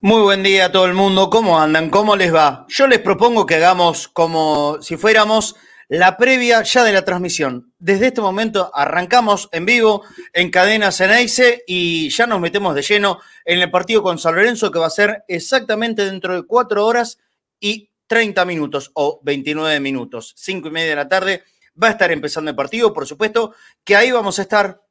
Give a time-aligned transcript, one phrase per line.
[0.00, 1.30] Muy buen día a todo el mundo.
[1.30, 1.90] ¿Cómo andan?
[1.90, 2.66] ¿Cómo les va?
[2.68, 5.54] Yo les propongo que hagamos como si fuéramos
[5.88, 7.72] la previa ya de la transmisión.
[7.78, 13.20] Desde este momento arrancamos en vivo en Cadena Ceneice y ya nos metemos de lleno
[13.44, 17.18] en el partido con San Lorenzo que va a ser exactamente dentro de cuatro horas
[17.60, 21.44] y 30 minutos o 29 minutos, cinco y media de la tarde.
[21.82, 23.54] Va a estar empezando el partido, por supuesto,
[23.84, 24.82] que ahí vamos a estar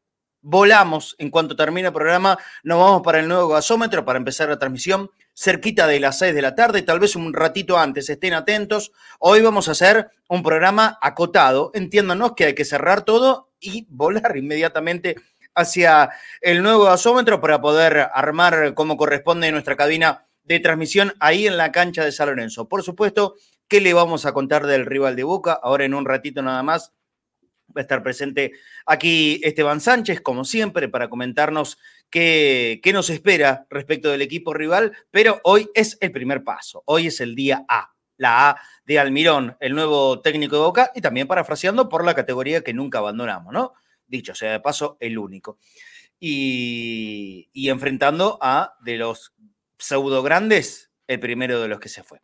[0.42, 4.58] volamos en cuanto termine el programa, nos vamos para el nuevo gasómetro para empezar la
[4.58, 8.92] transmisión cerquita de las 6 de la tarde, tal vez un ratito antes, estén atentos.
[9.20, 14.36] Hoy vamos a hacer un programa acotado, entiéndanos que hay que cerrar todo y volar
[14.36, 15.16] inmediatamente
[15.54, 16.10] hacia
[16.42, 21.72] el nuevo gasómetro para poder armar como corresponde nuestra cabina de transmisión ahí en la
[21.72, 22.68] cancha de San Lorenzo.
[22.68, 23.36] Por supuesto,
[23.68, 25.60] ¿qué le vamos a contar del rival de Boca?
[25.62, 26.94] Ahora en un ratito nada más
[27.76, 28.54] Va a estar presente
[28.86, 31.78] aquí Esteban Sánchez, como siempre, para comentarnos
[32.10, 37.08] qué, qué, nos espera respecto del equipo rival, pero hoy es el primer paso, hoy
[37.08, 41.28] es el día A, la A de Almirón, el nuevo técnico de Boca, y también
[41.28, 43.74] parafraseando por la categoría que nunca abandonamos, ¿no?
[44.06, 45.58] Dicho sea de paso, el único.
[46.20, 49.34] Y, y enfrentando a de los
[49.82, 52.22] pseudo grandes, el primero de los que se fue.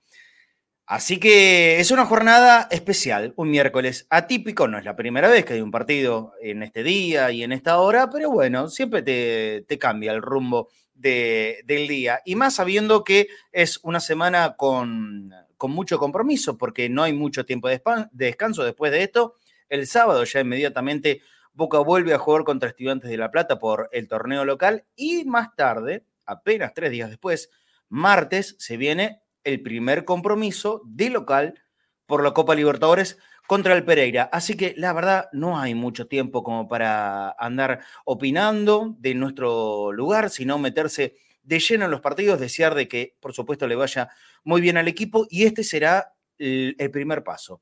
[0.86, 5.54] Así que es una jornada especial, un miércoles atípico, no es la primera vez que
[5.56, 10.14] hay un partido en este día y en esta hora, pero bueno, siempre te, cambia
[10.14, 12.22] el rumbo del día.
[12.24, 17.46] Y más sabiendo que es una semana con, con mucho compromiso, porque no hay mucho
[17.46, 19.36] tiempo de, descanso después de esto.
[19.68, 24.08] El sábado ya inmediatamente Boca vuelve a jugar contra Estudiantes de La Plata por el
[24.08, 27.50] torneo local y más tarde, apenas tres días después,
[27.90, 31.64] martes, se viene el primer compromiso de local
[32.06, 34.30] por la Copa Libertadores contra el Pereira.
[34.32, 40.30] Así que la verdad no hay mucho tiempo como para andar opinando de nuestro lugar,
[40.30, 44.10] sino meterse de lleno en los partidos, desear de que por supuesto le vaya
[44.44, 47.62] muy bien al equipo y este será el, primer paso,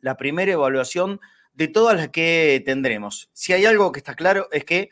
[0.00, 1.20] la primera evaluación
[1.52, 3.28] de todas las que tendremos.
[3.34, 4.88] Si hay algo que está claro es que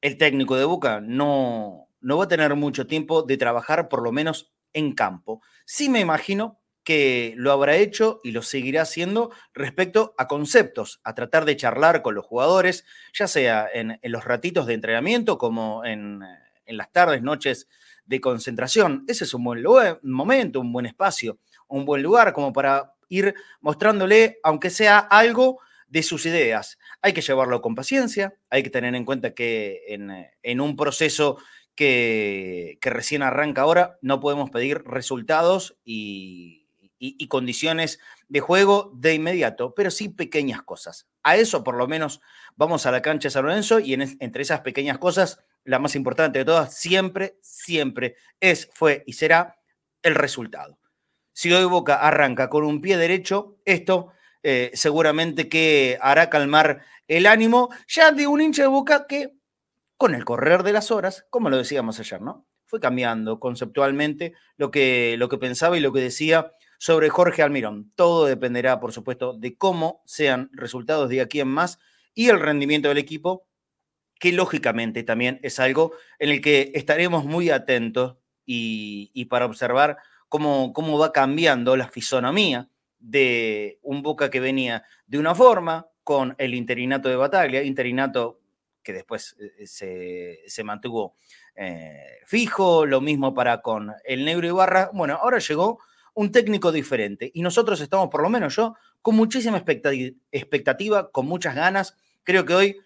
[0.00, 4.12] el técnico de Boca no, no va a tener mucho tiempo de trabajar por lo
[4.12, 5.42] menos en campo.
[5.64, 11.14] Sí me imagino que lo habrá hecho y lo seguirá haciendo respecto a conceptos, a
[11.14, 16.20] tratar de charlar con los jugadores, ya sea en, los ratitos de entrenamiento como en,
[16.66, 17.68] las tardes, noches
[18.06, 19.04] de concentración.
[19.06, 19.62] Ese es un buen
[20.02, 26.02] momento, un buen espacio, un buen lugar como para ir mostrándole, aunque sea algo, de
[26.02, 26.78] sus ideas.
[27.02, 29.82] Hay que llevarlo con paciencia, hay que tener en cuenta que
[30.42, 31.38] en, un proceso
[31.78, 36.66] que, recién arranca ahora, no podemos pedir resultados y,
[37.28, 41.06] condiciones de juego de inmediato, pero sí pequeñas cosas.
[41.22, 42.20] A eso por lo menos
[42.56, 46.40] vamos a la cancha de San Lorenzo y entre esas pequeñas cosas, la más importante
[46.40, 49.56] de todas, siempre, siempre es, fue y será
[50.02, 50.80] el resultado.
[51.32, 54.08] Si hoy Boca arranca con un pie derecho, esto
[54.42, 59.37] eh, seguramente que hará calmar el ánimo ya de un hincha de Boca que
[59.98, 62.46] con el correr de las horas, como lo decíamos ayer, ¿no?
[62.64, 67.92] Fue cambiando conceptualmente lo que, lo que pensaba y lo que decía sobre Jorge Almirón.
[67.96, 71.80] Todo dependerá, por supuesto, de cómo sean resultados de aquí en más
[72.14, 73.48] y el rendimiento del equipo,
[74.20, 79.98] que lógicamente también es algo en el que estaremos muy atentos y, para observar
[80.28, 82.70] cómo, cómo va cambiando la fisonomía
[83.00, 88.40] de un Boca que venía de una forma con el interinato de Bataglia, interinato
[88.88, 89.36] que después
[89.82, 91.14] eh, se, mantuvo
[91.54, 94.88] eh, fijo, lo mismo para con el negro Ibarra.
[94.94, 95.78] Bueno, ahora llegó
[96.14, 99.62] un técnico diferente y nosotros estamos, por lo menos yo, con muchísima
[100.32, 101.98] expectativa, con muchas ganas.
[102.24, 102.76] Creo que hoy,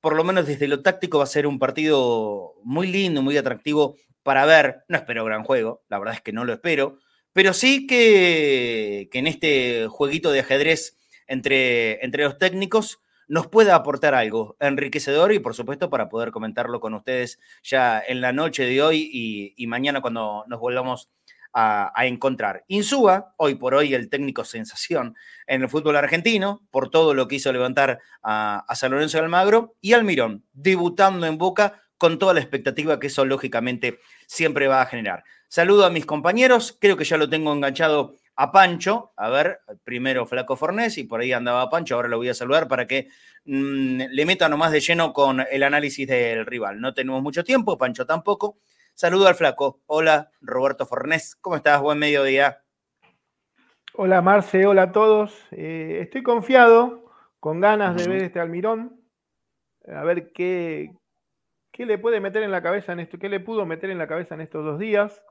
[0.00, 3.94] por lo menos desde lo táctico, va a ser un partido muy lindo, muy atractivo
[4.24, 4.82] para ver.
[4.88, 6.98] No espero gran juego, la verdad es que no lo espero,
[7.32, 10.96] pero sí que, que en este jueguito de ajedrez
[11.28, 12.98] entre, entre los técnicos
[13.32, 18.20] nos pueda aportar algo enriquecedor y por supuesto para poder comentarlo con ustedes ya en
[18.20, 21.08] la noche de hoy y, mañana cuando nos volvamos
[21.54, 22.62] a, encontrar.
[22.68, 27.36] Insúa, hoy por hoy el técnico sensación en el fútbol argentino, por todo lo que
[27.36, 32.34] hizo levantar a, a San Lorenzo de Almagro, y Almirón, debutando en Boca con toda
[32.34, 35.24] la expectativa que eso lógicamente siempre va a generar.
[35.48, 40.26] Saludo a mis compañeros, creo que ya lo tengo enganchado a Pancho, a ver, primero
[40.26, 43.08] Flaco Fornés y por ahí andaba Pancho, ahora lo voy a saludar para que
[43.44, 46.80] mm, le meta nomás de lleno con el análisis del rival.
[46.80, 48.58] No tenemos mucho tiempo, Pancho tampoco.
[48.94, 49.80] Saludo al Flaco.
[49.86, 51.80] Hola, Roberto Fornés, ¿cómo estás?
[51.80, 52.62] Buen mediodía.
[53.94, 55.38] Hola Marce, hola a todos.
[55.50, 58.98] Eh, estoy confiado, con ganas de ver este Almirón,
[59.86, 60.94] a ver qué,
[61.70, 64.08] qué le puede meter en la cabeza en esto, qué le pudo meter en la
[64.08, 65.22] cabeza en estos dos días.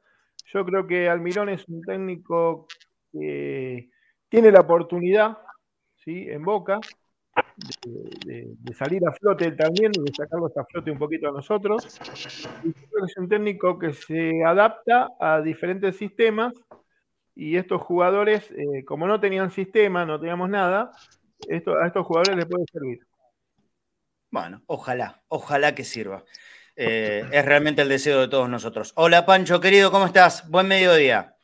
[0.46, 2.68] Yo creo que Almirón es un técnico
[3.12, 3.90] que
[4.30, 5.38] tiene la oportunidad,
[5.98, 6.28] ¿sí?
[6.30, 6.80] En Boca,
[7.86, 12.00] de, salir a flote también de sacarlo a flote un poquito a nosotros.
[12.64, 16.54] Y es un técnico que se adapta a diferentes sistemas
[17.36, 20.92] y estos jugadores, eh, como no tenían sistema, no teníamos nada,
[21.50, 23.00] a estos jugadores les puede servir.
[24.30, 26.24] Bueno, ojalá, ojalá que sirva.
[26.76, 28.94] Eh, es realmente el deseo de todos nosotros.
[28.96, 30.50] Hola Pancho, querido, ¿cómo estás?
[30.50, 31.36] Buen mediodía.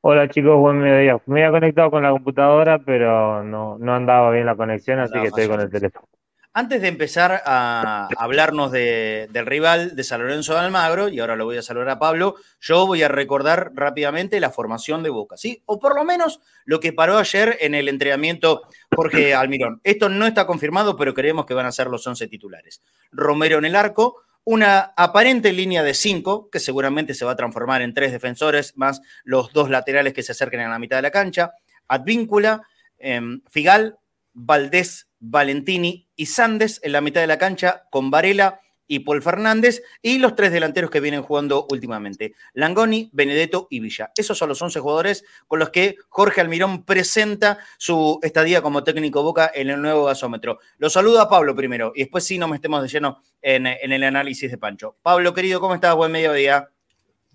[0.00, 1.20] Hola chicos, buen mediodía.
[1.26, 5.26] Me había conectado con la computadora, pero no, no andaba bien la conexión, así que
[5.26, 6.06] estoy con el teléfono.
[6.52, 11.44] Antes de empezar a hablarnos del rival de San Lorenzo de Almagro, y ahora lo
[11.44, 15.62] voy a saludar a Pablo, yo voy a recordar rápidamente la formación de Boca, ¿sí?
[15.66, 18.62] O por lo menos lo que paró ayer en el entrenamiento
[18.94, 19.80] Jorge Almirón.
[19.84, 22.82] Esto no está confirmado, pero creemos que van a ser los 11 titulares.
[23.12, 27.82] Romero en el arco, una aparente línea de cinco, que seguramente se va a transformar
[27.82, 31.10] en tres defensores, más los dos laterales que se acerquen a la mitad de la
[31.10, 31.52] cancha,
[31.86, 32.62] Advíncula,
[32.96, 33.98] em, Figal,
[34.32, 39.82] Valdés Valentini y Sandes en la mitad de la cancha con Varela y Paul Fernández
[40.02, 44.10] y los tres delanteros que vienen jugando últimamente, Langoni, Benedetto y Villa.
[44.16, 49.22] Esos son los 11 jugadores con los que Jorge Almirón presenta su estadía como técnico
[49.22, 50.58] Boca en el nuevo gasómetro.
[50.78, 54.50] Lo saludo a Pablo primero y después sí nos metemos de lleno en, el análisis
[54.50, 54.96] de Pancho.
[55.02, 55.94] Pablo, querido, ¿cómo estás?
[55.94, 56.70] Buen mediodía.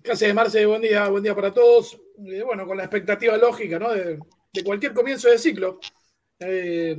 [0.02, 0.66] Gracias, Marce.
[0.66, 1.98] Buen día, buen día para todos.
[2.26, 3.92] Eh, bueno, con la expectativa lógica, ¿no?
[3.92, 4.18] De,
[4.64, 5.80] cualquier comienzo de ciclo.
[6.38, 6.96] Eh,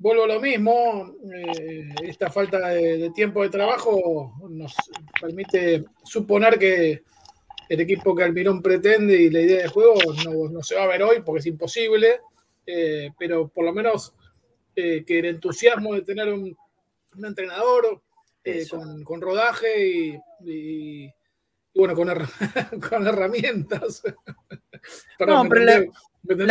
[0.00, 4.74] vuelvo a lo mismo, eh, esta falta de, tiempo de trabajo nos
[5.20, 7.02] permite suponer que
[7.68, 9.94] el equipo que Almirón pretende y la idea de juego
[10.50, 12.20] no, se va a ver hoy porque es imposible,
[12.66, 14.14] eh, pero por lo menos
[14.74, 16.56] eh, que el entusiasmo de tener un,
[17.22, 18.00] entrenador
[19.04, 21.12] con, rodaje y,
[21.74, 22.08] bueno, con,
[22.88, 24.02] con herramientas.
[25.26, 25.84] no, pero la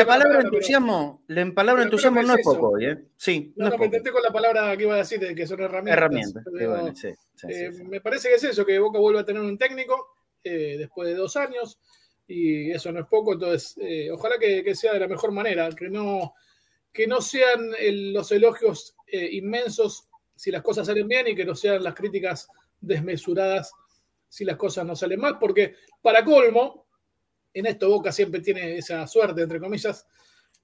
[0.06, 2.98] palabra entusiasmo, la palabra entusiasmo no es, poco hoy, ¿eh?
[3.16, 3.54] Sí.
[3.56, 5.98] No, me con la palabra que iba a decir, de que son herramientas.
[5.98, 7.04] Herramientas,
[7.48, 11.07] eh, Me parece que es eso, que Boca vuelve a tener un técnico eh, después
[11.07, 11.80] de dos años,
[12.27, 15.89] y eso no es poco, entonces eh, ojalá que, sea de la mejor manera, que
[15.89, 16.33] no,
[16.92, 17.72] que no sean
[18.13, 22.48] los elogios inmensos si las cosas salen bien y que no sean las críticas
[22.80, 23.72] desmesuradas
[24.30, 26.86] si las cosas no salen mal, porque para colmo,
[27.54, 30.06] en esto Boca siempre tiene esa suerte, entre comillas.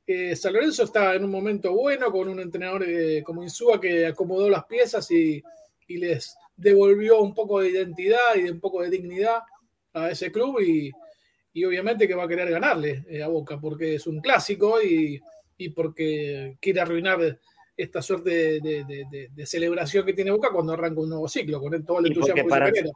[0.08, 4.06] Eh, San Lorenzo está en un momento bueno con un entrenador eh, como Insúa que
[4.06, 5.44] acomodó las piezas y,
[5.88, 9.40] les devolvió un poco de identidad y un poco de dignidad
[9.94, 10.92] a ese club y,
[11.64, 15.22] obviamente que va a querer ganarle eh, a Boca porque es un clásico y,
[15.74, 17.40] porque quiere arruinar
[17.78, 22.08] esta suerte de, celebración que tiene Boca cuando arranca un nuevo ciclo con todo el
[22.08, 22.44] entusiasmo
[22.74, 22.92] que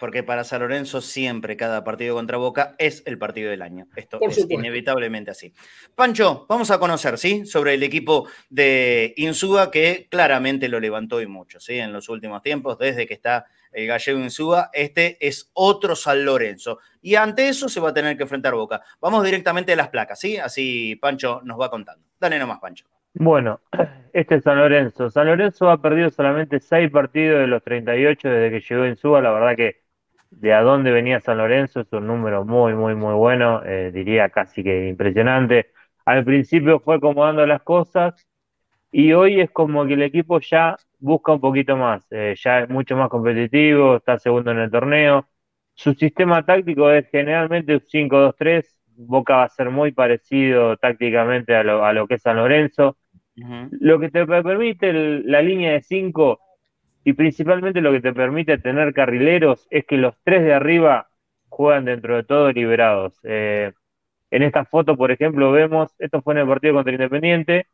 [0.00, 3.86] porque para San Lorenzo siempre cada partido contra Boca es el partido del año.
[3.94, 5.52] Esto es inevitablemente así.
[5.94, 7.44] Pancho, vamos a conocer, ¿sí?
[7.44, 11.78] Sobre el equipo de Insúa que claramente lo levantó y mucho, ¿sí?
[11.78, 16.78] En los últimos tiempos, desde que está el gallego Insúa, este es otro San Lorenzo.
[17.02, 18.82] Y ante eso se va a tener que enfrentar Boca.
[19.00, 20.38] Vamos directamente a las placas, ¿sí?
[20.38, 22.04] Así Pancho nos va contando.
[22.18, 22.86] Dale nomás, Pancho.
[23.14, 23.60] Bueno,
[24.12, 25.10] este es San Lorenzo.
[25.10, 29.20] San Lorenzo ha perdido solamente seis partidos de los 38 desde que llegó Insúa.
[29.20, 29.89] La verdad que
[30.30, 34.28] de a dónde venía San Lorenzo es un número muy, muy, muy bueno, eh, diría
[34.30, 35.70] casi que impresionante.
[36.04, 38.26] Al principio fue acomodando las cosas
[38.92, 42.68] y hoy es como que el equipo ya busca un poquito más, eh, ya es
[42.68, 45.28] mucho más competitivo, está segundo en el torneo.
[45.74, 51.62] Su sistema táctico es generalmente un 5-2-3, Boca va a ser muy parecido tácticamente a
[51.62, 52.96] lo, a lo que es San Lorenzo.
[53.70, 56.38] Lo que te permite la línea de 5
[57.04, 61.08] y principalmente lo que te permite tener carrileros es que los tres de arriba
[61.48, 63.18] juegan dentro de todo liberados.
[63.24, 63.72] Eh,
[64.30, 67.66] en esta foto, por ejemplo, vemos, esto fue en el partido contra Independiente,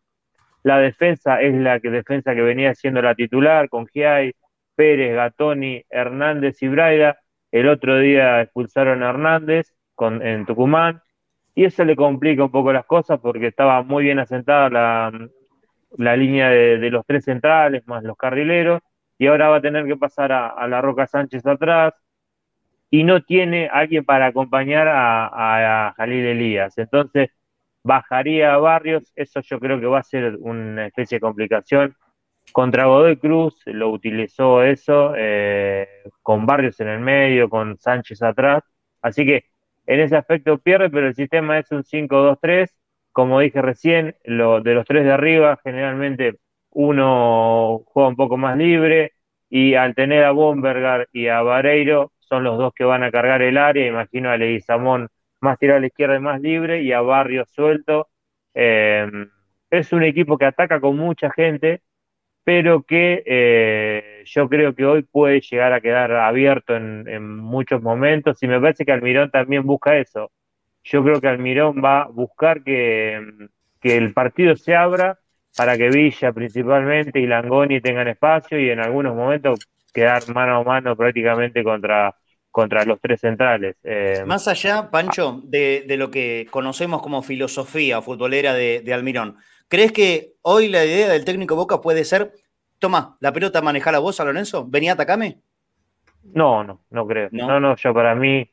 [0.63, 4.35] la defensa es la defensa que venía siendo la titular con Giai,
[4.75, 7.19] Pérez, Gatoni, Hernández y Braida.
[7.53, 11.03] El otro día expulsaron a Hernández con, en Tucumán
[11.55, 16.51] y eso le complica un poco las cosas porque estaba muy bien asentada la, línea
[16.51, 18.83] de los tres centrales más los carrileros
[19.19, 21.95] y ahora va a tener que pasar a, la Roca Sánchez atrás
[22.91, 26.77] y no tiene alguien para acompañar a, Jalil Elías.
[26.79, 27.31] Entonces
[27.83, 31.97] bajaría a Barrios, eso yo creo que va a ser una especie de complicación.
[32.53, 35.89] Contra Godoy Cruz lo utilizó eso, eh,
[36.23, 38.63] con Barrios en el medio, con Sánchez atrás.
[39.03, 39.47] Así que
[39.87, 42.71] en ese aspecto pierde, pero el sistema es un 5-2-3
[43.17, 46.37] como dije recién, lo, de los tres de arriba, generalmente
[46.79, 49.15] uno juega un poco más libre
[49.49, 53.41] y al tener a Bombergar y a Vareiro, son los dos que van a cargar
[53.41, 53.87] el área.
[53.87, 55.09] Imagino a Leguizamón
[55.41, 58.09] más tirado a la izquierda y más libre y a Barrio suelto.
[58.55, 59.07] Eh,
[59.71, 61.81] es un equipo que ataca con mucha gente,
[62.45, 68.43] pero que eh, yo creo que hoy puede llegar a quedar abierto en, muchos momentos
[68.43, 70.31] y me parece que Almirón también busca eso.
[70.85, 73.19] Yo creo que Almirón va a buscar que,
[73.83, 75.19] el partido se abra
[75.57, 79.61] para que Villa principalmente y Langoni tengan espacio y en algunos momentos
[79.93, 82.15] quedar mano a mano prácticamente contra,
[82.51, 83.77] contra los tres centrales.
[83.83, 89.37] Eh, Más allá, Pancho, de, lo que conocemos como filosofía futbolera de, de Almirón,
[89.69, 92.33] ¿Crees que hoy la idea del técnico Boca puede ser,
[92.79, 95.41] toma, la pelota manejar la voz a Lorenzo, venía a atacarme?
[96.23, 97.29] No, no, no creo.
[97.33, 98.49] No, no, yo para mí,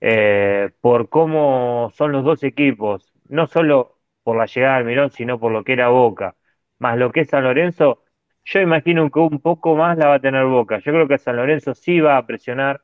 [0.00, 5.38] eh, por cómo son los dos equipos, no solo por la llegada del Mirón, sino
[5.38, 6.34] por lo que era Boca,
[6.78, 8.02] más lo que es San Lorenzo,
[8.44, 10.78] yo imagino que un poco más la va a tener Boca.
[10.78, 12.82] Yo creo que San Lorenzo sí va a presionar,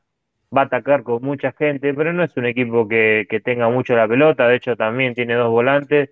[0.57, 3.95] va a atacar con mucha gente, pero no es un equipo que, que tenga mucho
[3.97, 6.11] la pelota, de hecho también tiene dos volantes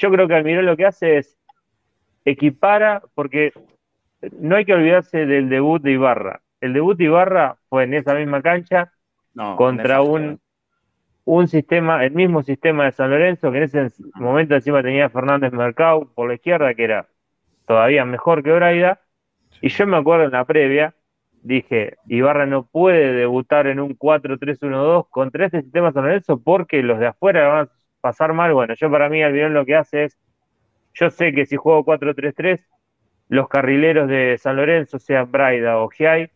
[0.00, 1.38] yo creo que Almirón lo que hace es
[2.24, 3.52] equipara, porque
[4.38, 6.42] no hay que olvidarse del debut de Ibarra.
[6.60, 8.92] El debut de Ibarra fue en esa misma cancha
[9.54, 10.40] contra un,
[11.24, 15.52] un sistema, el mismo sistema de San Lorenzo, que en ese momento encima tenía Fernández
[15.52, 17.08] Mercado por la izquierda, que era
[17.70, 19.00] todavía mejor que Braida.
[19.60, 20.96] Y yo me acuerdo en la previa,
[21.40, 26.98] dije, Ibarra no puede debutar en un 4-3-1-2 contra este sistema San Lorenzo porque los
[26.98, 30.18] de afuera van a pasar mal, bueno, yo para mí Almirón lo que hace es,
[30.94, 32.66] yo sé que si juego 4-3-3,
[33.28, 36.28] los carrileros de San Lorenzo, sean Braida o Giai,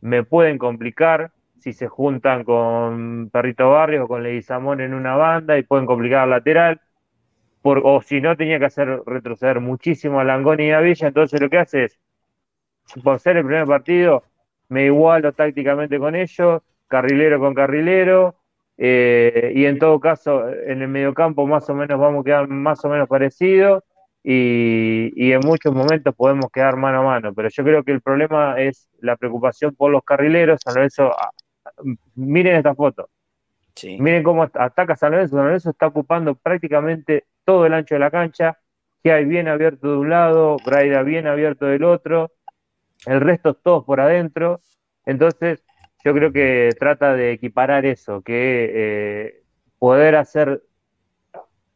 [0.00, 5.58] me pueden complicar si se juntan con Perrito Barrio o con Leguizamón en una banda
[5.58, 6.80] y pueden complicar al lateral.
[7.68, 11.08] Por, o si no, tenía que hacer retroceder muchísimo a Langoni y a Villa.
[11.08, 11.98] Entonces, lo que hace es,
[13.04, 14.22] por ser el primer partido,
[14.70, 18.36] me igualo tácticamente con ellos, carrilero con carrilero,
[18.78, 22.82] eh, y en todo caso, en el mediocampo más o menos vamos a quedar más
[22.86, 23.84] o menos parecidos
[24.24, 27.34] y, en muchos momentos podemos quedar mano a mano.
[27.34, 30.58] Pero yo creo que el problema es la preocupación por los carrileros.
[30.64, 31.32] San Lorenzo, ah,
[32.14, 33.10] miren esta foto.
[33.82, 35.36] Miren cómo ataca San Lorenzo.
[35.36, 38.58] San Lorenzo está ocupando prácticamente todo el ancho de la cancha.
[39.02, 42.30] Que hay bien abierto de un lado, Braida bien abierto del otro,
[43.06, 44.60] el resto todos por adentro.
[45.06, 45.64] Entonces,
[46.04, 49.42] yo creo que trata de equiparar eso, que eh,
[49.78, 50.62] poder hacer,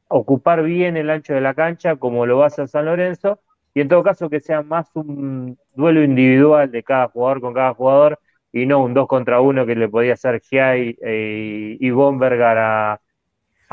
[0.08, 3.40] ocupar bien el ancho de la cancha como lo va a hacer San Lorenzo,
[3.72, 7.72] y en todo caso que sea más un duelo individual de cada jugador con cada
[7.72, 8.18] jugador
[8.52, 13.00] y no un dos contra uno que le podía hacer Giai eh, y Bombergar a,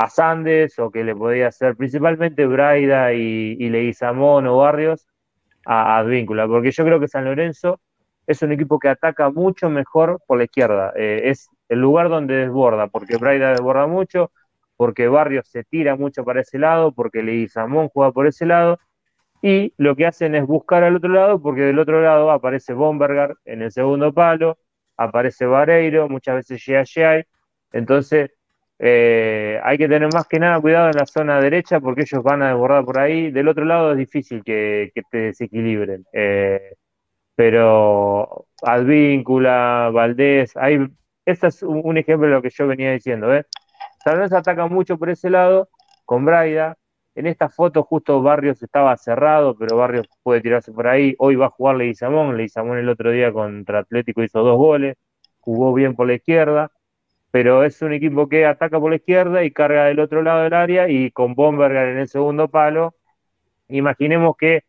[0.00, 5.06] a Sandes o que le podía hacer principalmente Braida y, y Leguizamón o Barrios
[5.66, 7.80] a Advíncula, porque yo creo que San Lorenzo
[8.26, 10.94] es un equipo que ataca mucho mejor por la izquierda.
[10.96, 14.32] Eh, es el lugar donde desborda, porque Braida desborda mucho,
[14.78, 18.78] porque Barrios se tira mucho para ese lado, porque Leguizamón juega por ese lado,
[19.42, 23.34] y lo que hacen es buscar al otro lado, porque del otro lado aparece Bombergar
[23.44, 24.56] en el segundo palo,
[24.96, 27.22] aparece Vareiro, muchas veces llega
[27.72, 28.30] entonces
[28.82, 32.42] eh, hay que tener más que nada cuidado en la zona derecha porque ellos van
[32.42, 33.30] a desbordar por ahí.
[33.30, 36.06] Del otro lado es difícil que, te desequilibren.
[36.14, 36.76] Eh,
[37.34, 40.78] pero Advíncula, Valdés, hay,
[41.26, 43.34] este es un, ejemplo de lo que yo venía diciendo.
[43.34, 43.44] ¿eh?
[44.04, 45.68] Tal ataca mucho por ese lado
[46.06, 46.76] con Braida.
[47.14, 51.14] En esta foto justo Barrios estaba cerrado, pero Barrios puede tirarse por ahí.
[51.18, 52.36] Hoy va a jugar Leguizamón.
[52.36, 54.96] Leguizamón el otro día contra Atlético hizo dos goles.
[55.40, 56.70] Jugó bien por la izquierda.
[57.30, 60.54] Pero es un equipo que ataca por la izquierda y carga del otro lado del
[60.54, 62.94] área y con Bomberger en el segundo palo.
[63.68, 64.64] Imaginemos que,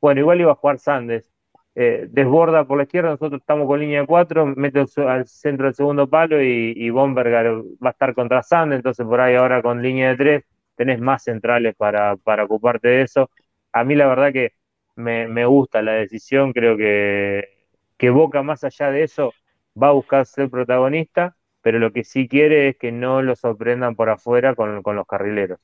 [0.00, 1.32] bueno, igual iba a jugar Sandes,
[1.74, 5.74] eh, desborda por la izquierda, nosotros estamos con línea de 4, mete al centro del
[5.74, 10.10] segundo palo y, Bomberger va a estar contra Sand, entonces por ahí ahora con línea
[10.10, 10.44] de 3
[10.76, 13.30] tenés más centrales para, para ocuparte de eso.
[13.72, 14.52] A mí la verdad que
[14.96, 17.48] me, gusta la decisión, creo que,
[17.96, 19.32] que Boca más allá de eso
[19.80, 23.96] va a buscar ser protagonista, pero lo que sí quiere es que no lo sorprendan
[23.96, 25.58] por afuera con, con los carrileros.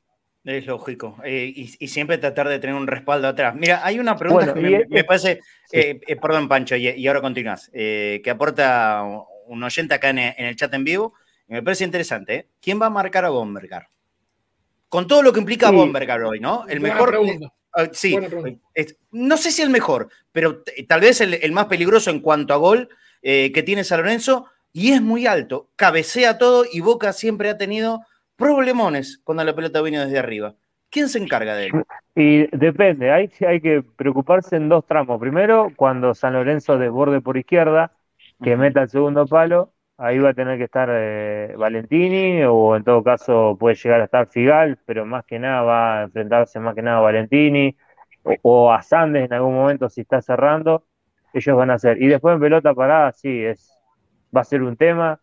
[0.49, 1.17] Es lógico.
[1.25, 3.55] Eh, y, siempre tratar de tener un respaldo atrás.
[3.55, 5.40] Mira, hay una pregunta que me, parece,
[5.73, 9.05] eh, eh, perdón Pancho, y, ahora continúas, que aporta
[9.47, 11.12] un oyente acá en, el chat en vivo,
[11.49, 12.49] y me parece interesante.
[12.62, 13.88] ¿Quién va a marcar a Bombergar?
[14.88, 16.67] Con todo lo que implica Bombergar hoy, ¿no?
[16.67, 17.21] El mejor...
[17.75, 18.19] Ah, sí,
[19.11, 22.88] no sé si el mejor, pero tal vez el, más peligroso en cuanto a gol
[23.21, 28.01] que tiene San Lorenzo, y es muy alto, cabecea todo y Boca siempre ha tenido
[28.37, 30.55] problemones cuando la pelota viene desde arriba.
[30.91, 31.73] ¿Quién se encarga de él?
[32.15, 35.21] Y depende, hay, hay que preocuparse en dos tramos.
[35.21, 37.93] Primero, cuando San Lorenzo desborde por izquierda,
[38.43, 42.85] que meta el segundo palo, ahí va a tener que estar eh, Valentini o en
[42.85, 46.75] todo caso puede llegar a estar Figal, pero más que nada va a enfrentarse más
[46.75, 47.77] que nada a Valentini
[48.43, 50.85] o, a Sandes en algún momento si está cerrando,
[51.33, 52.01] ellos van a hacer.
[52.01, 53.77] Y después en pelota parada, sí, es,
[54.37, 55.20] va a ser un tema.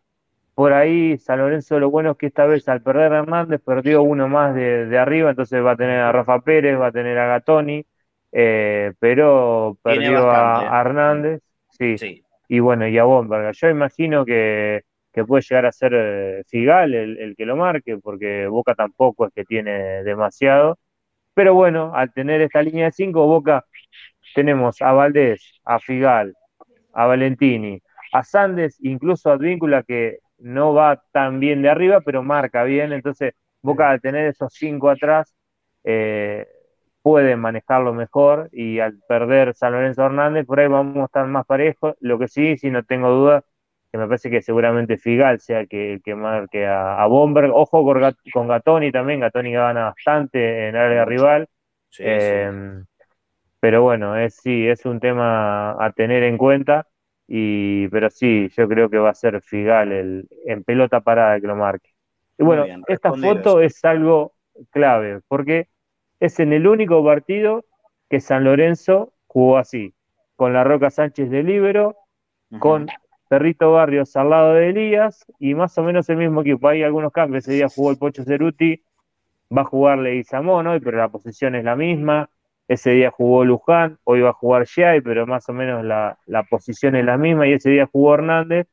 [0.53, 4.03] Por ahí San Lorenzo lo bueno es que esta vez al perder a Hernández perdió
[4.03, 7.27] uno más de, arriba, entonces va a tener a Rafa Pérez, va a tener a
[7.27, 7.85] Gatoni,
[8.31, 13.51] eh, pero perdió a, Hernández, sí, y bueno, y a Bomberga.
[13.51, 14.83] Yo imagino que,
[15.27, 19.33] puede llegar a ser eh, Figal el, el, que lo marque, porque Boca tampoco es
[19.33, 20.77] que tiene demasiado.
[21.33, 23.65] Pero bueno, al tener esta línea de cinco, Boca
[24.33, 26.33] tenemos a Valdés, a Figal,
[26.93, 27.81] a Valentini,
[28.15, 32.93] a Sandes, incluso a Advíncula que no va tan bien de arriba, pero marca bien.
[32.93, 35.36] Entonces, Boca al tener esos cinco atrás,
[35.84, 36.48] eh,
[37.01, 41.45] puede manejarlo mejor y al perder San Lorenzo Hernández, por ahí vamos a estar más
[41.45, 41.95] parejos.
[42.00, 43.43] Lo que sí, si no tengo duda,
[43.91, 47.51] que me parece que seguramente Figal sea el que, que marque a, a Bomberg.
[47.53, 47.84] Ojo
[48.34, 51.48] con, Gatoni también, Gatoni gana bastante en área rival.
[51.98, 52.86] Em,
[53.60, 56.88] pero bueno, es, sí, es un tema a tener en cuenta.
[57.27, 61.48] Y, pero sí, yo creo que va a ser Figal el, en pelota parada que
[61.48, 61.89] lo marque.
[62.38, 64.34] Y bueno, esta foto es algo
[64.72, 65.67] clave, porque
[66.20, 67.65] es en el único partido
[68.10, 69.94] que San Lorenzo jugó así,
[70.36, 71.96] con la Roca Sánchez de libero,
[72.60, 72.88] con
[73.27, 76.67] Perrito Barrios al lado de Elías y más o menos el mismo equipo.
[76.67, 78.84] Hay algunos cambios, ese día jugó el Pocho Ceruti,
[79.55, 82.29] va a jugar Leguizamón hoy, pero la posición es la misma.
[82.67, 86.17] Ese día jugó Luján, hoy va a jugar Shai, pero más o menos la,
[86.50, 87.48] posición es la misma.
[87.48, 88.67] Y ese día jugó Hernández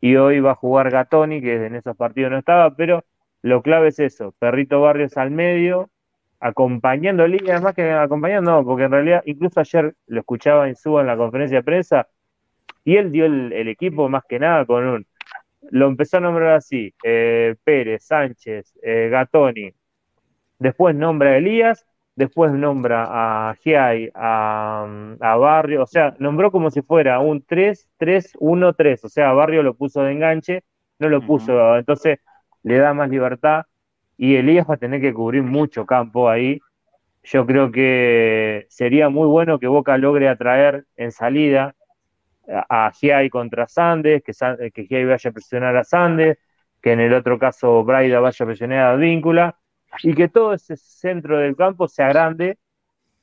[0.00, 3.04] y hoy va a jugar Gatoni, que en esos partidos no estaba, pero
[3.42, 5.90] lo clave es eso, Perrito Barrios al medio,
[6.40, 11.02] acompañando a Elías, más que acompañando, porque en realidad, incluso ayer lo escuchaba en Suba
[11.02, 12.08] en la conferencia de prensa,
[12.84, 15.06] y él dio el, equipo más que nada con un,
[15.70, 19.72] lo empezó a nombrar así, eh, Pérez, Sánchez, eh, Gatoni,
[20.58, 24.86] después nombra a Elías después nombra a Giai, a,
[25.20, 30.02] a, Barrio, o sea, nombró como si fuera un 3-3-1-3, o sea, Barrio lo puso
[30.02, 30.64] de enganche,
[30.98, 32.18] no lo puso, entonces
[32.62, 33.66] le da más libertad
[34.16, 36.58] y Elías va a tener que cubrir mucho campo ahí.
[37.22, 41.74] Yo creo que sería muy bueno que Boca logre atraer en salida
[42.48, 44.32] a Giai contra Sandes, que,
[44.72, 46.38] que Giai vaya a presionar a Sandes,
[46.80, 49.58] que en el otro caso Braida vaya a presionar a Víncula
[50.02, 52.58] y que todo ese centro del campo sea grande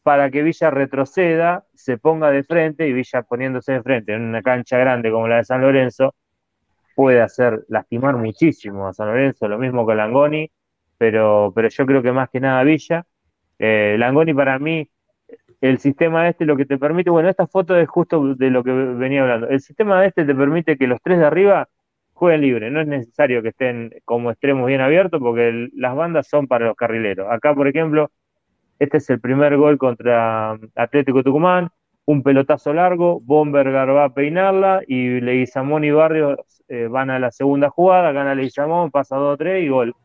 [0.04, 4.42] para que Villa retroceda, se ponga de frente y Villa poniéndose de frente en una
[4.42, 6.14] cancha grande como la de San Lorenzo
[6.96, 10.52] puede hacer lastimar muchísimo a San Lorenzo, lo mismo que Langoni,
[10.98, 13.06] pero, pero yo creo que más que nada Villa.
[13.60, 14.90] Eh, Langoni para mí,
[15.62, 18.72] el sistema este lo que te permite, bueno, esta foto es justo de lo que
[18.72, 21.70] venía hablando, el sistema este te permite que los tres de arriba
[22.14, 22.72] jueguen libre.
[22.72, 26.76] No es necesario que estén como extremos bien abiertos porque las bandas son para los
[26.76, 27.28] carrileros.
[27.30, 28.12] Acá, por ejemplo,
[28.80, 31.70] este es el primer gol contra Atlético Tucumán.
[32.06, 37.32] Un pelotazo largo, Bombergar va a peinarla y Leguizamón y Barrios eh, van a la
[37.32, 39.96] segunda jugada, gana Leguizamón, pasa 2-3 y gol.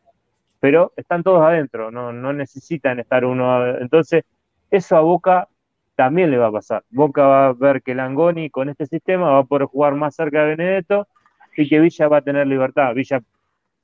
[0.61, 3.67] Pero están todos adentro, no, no necesitan estar uno.
[3.79, 4.23] Entonces,
[4.71, 5.49] eso a Boca
[5.95, 6.83] también le va a pasar.
[6.89, 10.43] Boca va a ver que Langoni con este sistema va a poder jugar más cerca
[10.43, 11.07] de Benedetto
[11.55, 12.93] y que Villa va a tener libertad.
[12.93, 13.21] Villa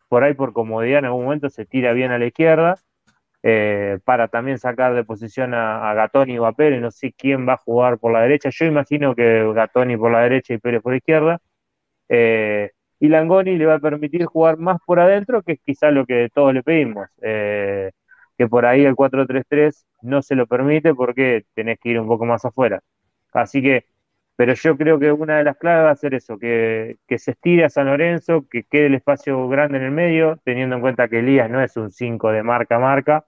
[0.10, 2.76] por ahí por comodidad en algún momento se tira bien a la izquierda
[3.44, 7.54] eh, para también sacar de posición a, Gatoni o a Pérez, no sé quién va
[7.54, 10.94] a jugar por la derecha, yo imagino que Gatoni por la derecha y Pérez por
[10.94, 11.40] la izquierda,
[12.10, 16.08] eh, y Langoni le va a permitir jugar más por adentro, que es quizá lo
[16.08, 17.92] que todos le pedimos, eh,
[18.36, 22.26] que por ahí el 4-3-3 no se lo permite porque tenés que ir un poco
[22.26, 22.82] más afuera.
[23.34, 23.86] Así que
[24.36, 27.66] pero yo creo que una de las claves va a ser eso, que, se estire
[27.66, 31.20] a San Lorenzo, que quede el espacio grande en el medio, teniendo en cuenta que
[31.20, 33.26] Elías no es un 5 de marca a marca,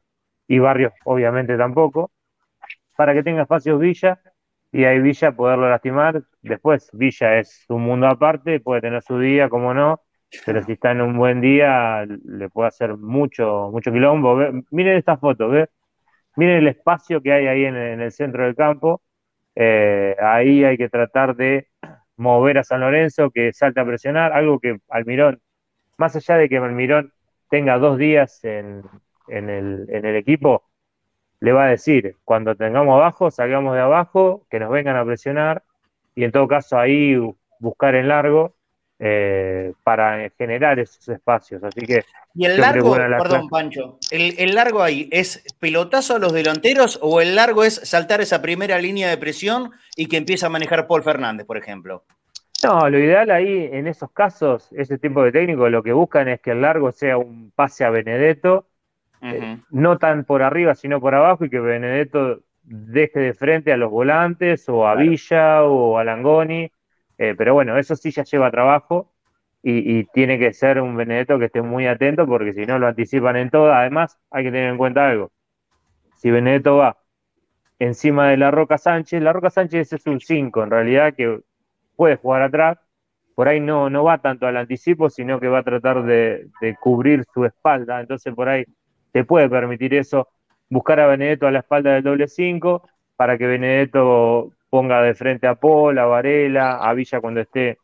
[0.47, 2.11] y Barrios obviamente tampoco,
[2.97, 4.19] para que tenga espacios Villa,
[4.71, 6.23] y ahí Villa poderlo lastimar.
[6.41, 10.01] Después Villa es un mundo aparte, puede tener su día, como no,
[10.45, 14.37] pero si está en un buen día, le puede hacer mucho, mucho quilombo.
[14.71, 15.69] Miren esta foto, ¿ve?
[16.35, 19.01] miren el espacio que hay ahí en el centro del campo
[19.59, 21.67] eh, ahí hay que tratar de
[22.15, 25.41] mover a San Lorenzo, que salte a presionar, algo que Almirón,
[25.97, 27.11] más allá de que Almirón
[27.49, 28.83] tenga dos días en,
[29.27, 30.63] el, equipo,
[31.39, 35.63] le va a decir, cuando tengamos abajo, salgamos de abajo, que nos vengan a presionar,
[36.13, 37.17] y en todo caso ahí
[37.59, 38.53] buscar en largo,
[38.99, 41.63] eh, para generar esos espacios.
[41.63, 42.03] Así que.
[42.33, 47.35] ¿Y el largo, perdón, Pancho, el, largo ahí es pelotazo a los delanteros o el
[47.35, 51.45] largo es saltar esa primera línea de presión y que empieza a manejar Paul Fernández,
[51.45, 52.05] por ejemplo?
[52.63, 56.41] No, lo ideal ahí, en esos casos, ese tipo de técnico lo que buscan es
[56.41, 58.67] que el largo sea un pase a Benedetto,
[59.21, 63.77] eh, no tan por arriba, sino por abajo, y que Benedetto deje de frente a
[63.77, 66.71] los volantes, o a Villa, o a Langoni,
[67.17, 69.11] eh, pero bueno, eso sí ya lleva trabajo
[69.63, 73.35] y, tiene que ser un Benedetto que esté muy atento porque si no lo anticipan
[73.35, 73.73] en todo.
[73.73, 75.31] Además, hay que tener en cuenta algo.
[76.15, 76.97] Si Benedetto va
[77.79, 81.41] encima de la Roca Sánchez, la Roca Sánchez es un 5 en realidad que
[81.95, 82.77] puede jugar atrás.
[83.35, 86.75] Por ahí no, no va tanto al anticipo, sino que va a tratar de, de
[86.77, 87.99] cubrir su espalda.
[88.01, 88.65] Entonces por ahí
[89.11, 90.29] te puede permitir eso,
[90.69, 95.47] buscar a Benedetto a la espalda del doble 5 para que Benedetto ponga de frente
[95.47, 97.77] a Paul, a Varela, a Villa cuando esté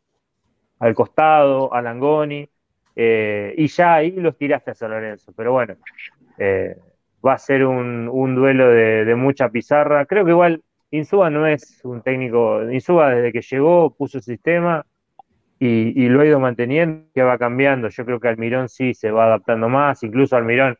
[0.78, 2.48] al costado, a Langoni,
[2.96, 5.32] eh, y ya ahí los tiraste a San Lorenzo.
[5.36, 5.76] Pero bueno,
[6.38, 6.76] eh,
[7.24, 10.06] va a ser un, duelo de, mucha pizarra.
[10.06, 14.86] Creo que igual Insúa no es un técnico, Insúa desde que llegó puso el sistema
[15.58, 17.88] y, lo ha ido manteniendo, que va cambiando.
[17.88, 20.76] Yo creo que Almirón sí se va adaptando más, incluso Almirón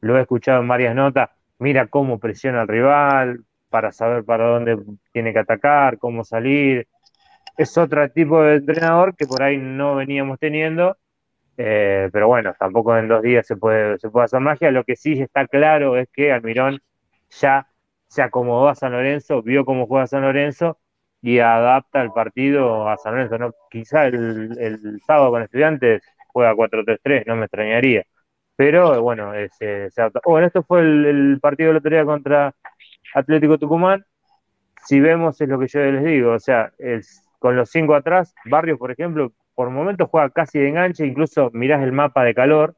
[0.00, 4.78] lo he escuchado en varias notas, mira cómo presiona al rival, para saber para dónde
[5.12, 6.88] tiene que atacar, cómo salir.
[7.56, 10.96] Es otro tipo de entrenador que por ahí no veníamos teniendo,
[11.56, 14.70] eh, pero bueno, tampoco en dos días se puede, se puede hacer magia.
[14.70, 16.80] Lo que sí está claro es que Almirón
[17.30, 17.66] ya
[18.08, 20.78] se acomodó a San Lorenzo, vio cómo juega San Lorenzo
[21.22, 23.54] y adapta el partido a San Lorenzo.
[23.70, 28.04] Quizá el, el sábado con estudiantes juega 4-3-3, no me extrañaría.
[28.56, 30.20] Pero bueno, se adapta.
[30.24, 32.54] Bueno, esto fue el, partido otro día contra
[33.14, 34.04] Atlético Tucumán,
[34.84, 36.72] si vemos es lo que yo les digo, o sea,
[37.38, 41.82] con los cinco atrás, Barrios, por ejemplo, por momentos juega casi de enganche, incluso mirás
[41.82, 42.76] el mapa de calor,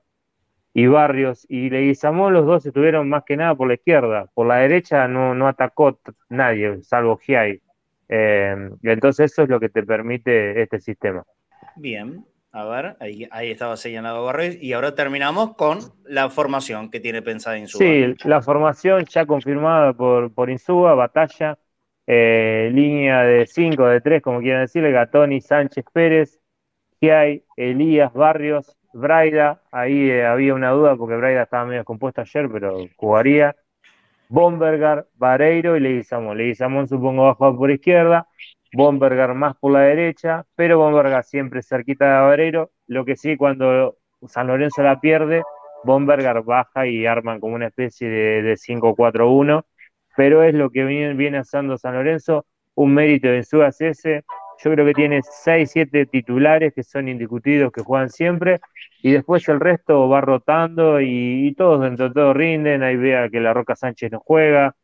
[0.73, 4.57] y Barrios y Leguizamón, los dos estuvieron más que nada por la izquierda, por la
[4.57, 7.61] derecha no, no atacó nadie, salvo Giai.
[8.09, 11.25] Eh, entonces eso es lo que te permite este sistema.
[11.77, 12.25] Bien,
[12.59, 14.61] a ver, ahí, estaba señalado Barres.
[14.61, 17.79] Y ahora terminamos con la formación que tiene pensada Insúa.
[17.79, 21.57] Sí, la formación ya confirmada por, por Insúa, batalla,
[22.05, 26.41] eh, línea de 5, de 3, como quieran decirle, Gatoni, Sánchez Pérez,
[27.03, 29.63] hay Elías, Barrios, Braida.
[29.71, 33.55] Ahí eh, había una duda porque Braida estaba medio compuesto ayer, pero jugaría.
[34.29, 36.37] Bombergar, Vareiro y Leguizamón.
[36.37, 38.27] Leguizamón supongo bajo por izquierda.
[38.73, 42.71] Bomberger más por la derecha, pero Bomberger siempre cerquita de Abrero.
[42.87, 45.43] Lo que sí, cuando San Lorenzo la pierde,
[45.85, 49.65] Bomberger baja y arman como una especie de, 5-4-1,
[50.17, 54.25] pero es lo que viene, viene haciendo San Lorenzo, un mérito de su ese.
[54.61, 58.61] Yo creo que tiene 6-7 titulares que son indiscutidos, que juegan siempre,
[59.03, 62.83] y después el resto va rotando y, todos dentro de todo rinden.
[62.83, 64.75] Ahí vea que la Roca Sánchez no juega,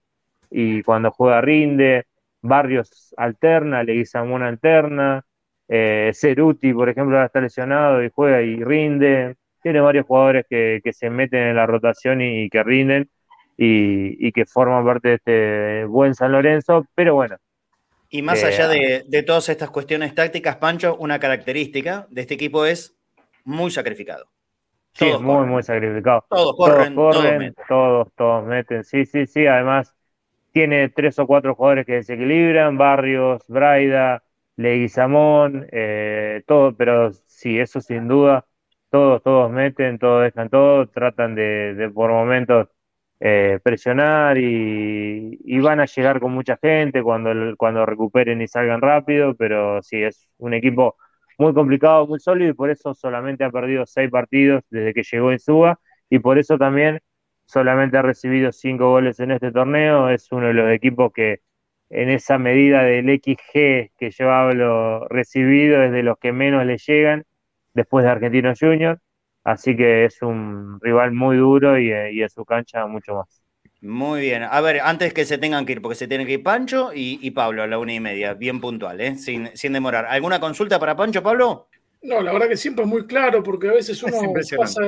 [0.51, 2.07] y cuando juega rinde.
[2.45, 5.25] Barrios alterna, Leguizamón alterna,
[5.67, 9.37] eh, Ceruti, por ejemplo, ahora está lesionado y juega y rinde.
[9.63, 13.09] Tiene varios jugadores que, se meten en la rotación y, que rinden
[13.57, 17.37] y, que forman parte de este buen San Lorenzo, pero bueno.
[18.11, 22.67] Y más eh, allá de, todas estas cuestiones tácticas, Pancho, una característica de este equipo
[22.67, 22.95] es
[23.45, 24.27] muy sacrificado.
[24.93, 26.27] Sí, muy, muy sacrificado.
[26.29, 28.85] Todos corren, todos, corren, todos, todos meten.
[28.85, 29.47] Sí, sí, sí.
[29.47, 29.95] Además,
[30.55, 34.23] tiene tres o cuatro jugadores que desequilibran, Barrios, Braida,
[34.57, 38.47] Leguizamón, eh, todo, pero sí, eso sin duda,
[38.91, 42.69] todos, todos meten, todos dejan todo, tratan de, por momentos
[43.21, 49.35] eh, presionar y, van a llegar con mucha gente cuando, cuando recuperen y salgan rápido,
[49.37, 50.97] pero sí, es un equipo
[51.39, 55.33] muy complicado, muy sólido y por eso solamente ha perdido seis partidos desde que llegó
[55.33, 57.01] en Suba y por eso también
[57.47, 61.41] solamente ha recibido cinco goles en este torneo, es uno de los equipos que
[61.91, 66.79] en esa medida del XG que yo hablo recibido es de los que menos le
[66.79, 67.25] llegan
[67.73, 69.01] después de Argentinos Juniors,
[69.45, 73.43] así que es un rival muy duro y, en su cancha mucho más.
[73.81, 74.45] Muy bien.
[74.45, 77.31] A ver, antes que se tengan que ir, porque se tienen que ir Pancho y,
[77.33, 79.17] Pablo a la una y media, bien puntual, ¿eh?
[79.17, 80.07] sin, sin demorar.
[80.07, 81.69] ¿Alguna consulta para Pancho, Pablo?
[82.03, 84.81] No, la verdad que siempre es muy claro, porque a veces uno pasa,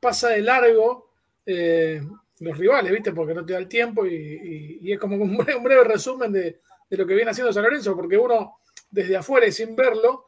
[0.00, 1.13] pasa de largo
[1.46, 2.00] eh,
[2.40, 3.12] los rivales, ¿viste?
[3.12, 7.14] Porque no te da el tiempo y, es como un breve, resumen de, lo que
[7.14, 8.58] viene haciendo San Lorenzo, porque uno
[8.90, 10.26] desde afuera y sin verlo,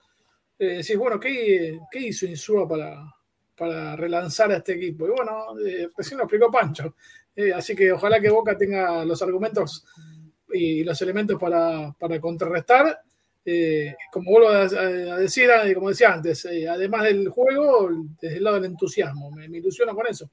[0.59, 5.07] eh, decís, bueno, ¿qué, hizo Insúa para, relanzar a este equipo?
[5.07, 6.95] Y bueno, eh, recién lo explicó Pancho.
[7.55, 9.85] así que ojalá que Boca tenga los argumentos
[10.53, 13.01] y los elementos para, contrarrestar
[14.11, 14.67] como vuelvo a,
[15.19, 17.89] decir, como decía antes, además del juego,
[18.21, 20.29] desde el lado del entusiasmo, me, me ilusiono con eso.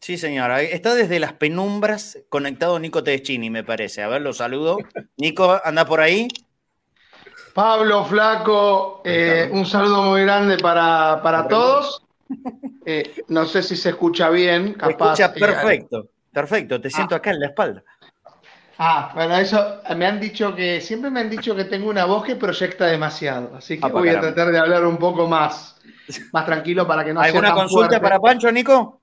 [0.00, 0.62] Sí, señora.
[0.62, 4.02] Está desde las penumbras conectado Nico Tedeschini, me parece.
[4.02, 4.78] A ver, lo saludo.
[5.16, 6.28] Nico, anda por ahí.
[7.54, 12.04] Pablo, Flaco, eh, un saludo muy grande para, todos.
[12.86, 14.74] Eh, no sé si se escucha bien.
[14.74, 16.80] Capaz, se escucha perfecto, perfecto.
[16.80, 17.18] Te siento ah.
[17.18, 17.82] acá en la espalda.
[18.78, 22.24] Ah, bueno, eso me han dicho que, siempre me han dicho que tengo una voz
[22.24, 23.56] que proyecta demasiado.
[23.56, 25.80] Así que ah, voy a tratar de hablar un poco más,
[26.32, 29.00] más tranquilo para que no sea ¿Alguna consulta para Pancho, Nico?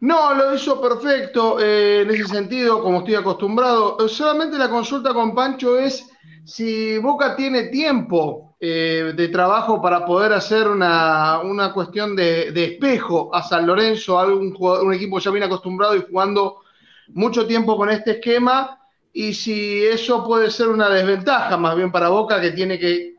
[0.00, 4.08] No, lo hizo perfecto eh, en ese sentido, como estoy acostumbrado.
[4.08, 6.08] Solamente la consulta con Pancho es
[6.44, 13.42] si Boca tiene tiempo eh, de trabajo para poder hacer una, cuestión de, espejo a
[13.42, 16.62] San Lorenzo, algún un equipo ya bien acostumbrado y jugando
[17.08, 18.78] mucho tiempo con este esquema,
[19.12, 23.14] y si eso puede ser una desventaja más bien para Boca que tiene que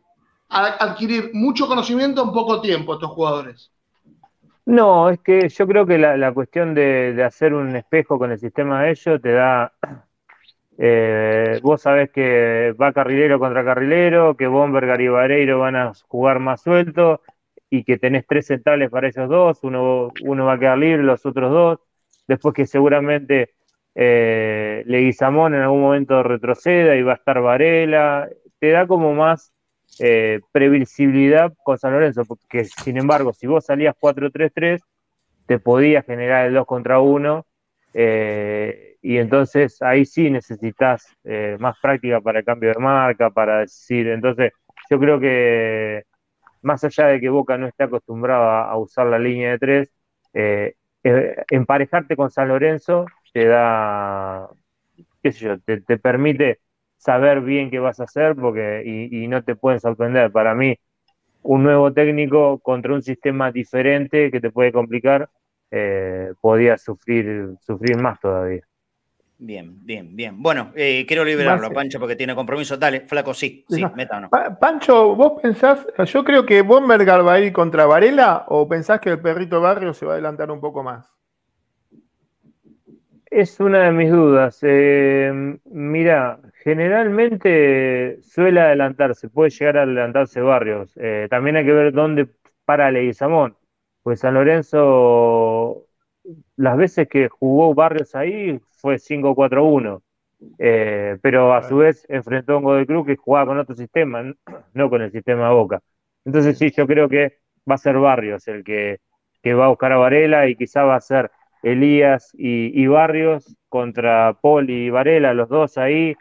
[0.49, 3.71] adquirir mucho conocimiento en poco tiempo estos jugadores.
[4.69, 8.83] No, es que yo creo que la, cuestión de, hacer un espejo con el sistema
[8.83, 9.73] de ellos te da.
[10.81, 16.39] Eh, vos sabés que va carrilero contra carrilero, que Bombergar y Vareiro van a jugar
[16.39, 17.21] más suelto
[17.69, 21.25] y que tenés tres centrales para ellos dos, uno, uno va a quedar libre, los
[21.25, 21.79] otros dos.
[22.29, 23.55] Después que seguramente
[23.93, 28.29] eh, Leguizamón en algún momento retroceda y va a estar Varela.
[28.59, 29.51] Te da como más
[29.99, 34.81] eh, previsibilidad con San Lorenzo, porque sin embargo, si vos salías 4-3-3,
[35.45, 37.45] te podía generar el 2 contra 1,
[37.93, 43.59] eh, y entonces ahí sí necesitas eh, más práctica para el cambio de marca, para
[43.59, 44.53] decir, entonces
[44.89, 46.03] yo creo que
[46.61, 49.91] más allá de que Boca no esté acostumbrada a usar la línea de 3,
[51.49, 54.49] emparejarte con San Lorenzo te da,
[55.23, 56.59] qué sé yo, te permite
[56.99, 60.31] saber bien qué vas a hacer porque y, no te pueden sorprender.
[60.31, 60.77] Para mí,
[61.41, 65.29] un nuevo técnico contra un sistema diferente que te puede complicar,
[65.71, 68.61] eh, podía sufrir, sufrir más todavía.
[69.41, 70.43] Bien, bien, bien.
[70.43, 72.75] Bueno, eh, quiero liberarlo, Pancho, porque tiene compromiso.
[72.75, 74.29] Dale, flaco, sí, sí, métanos.
[74.59, 79.11] Pancho, ¿vos pensás, yo creo que Bombergar va a ir contra Varela o pensás que
[79.11, 81.18] el perrito Barrio se va a adelantar un poco más?
[83.29, 84.59] Es una de mis dudas.
[84.63, 85.31] Eh,
[85.65, 90.93] mira, generalmente suele adelantarse, puede llegar a adelantarse Barrios.
[90.97, 92.27] Eh, también hay que ver dónde
[92.65, 93.55] para Leguizamón.
[94.01, 95.85] Pues San Lorenzo,
[96.55, 100.01] las veces que jugó Barrios ahí fue 5-4-1.
[100.57, 104.23] Eh, pero a su vez enfrentó a un Godoy Cruz que jugaba con otro sistema,
[104.73, 105.81] no con el sistema Boca.
[106.25, 107.39] Entonces sí, yo creo que
[107.69, 108.99] va a ser Barrios el que,
[109.43, 111.29] que va a buscar a Varela y quizá va a ser
[111.63, 116.15] Elías y, Barrios contra Paul y Varela, los dos ahí,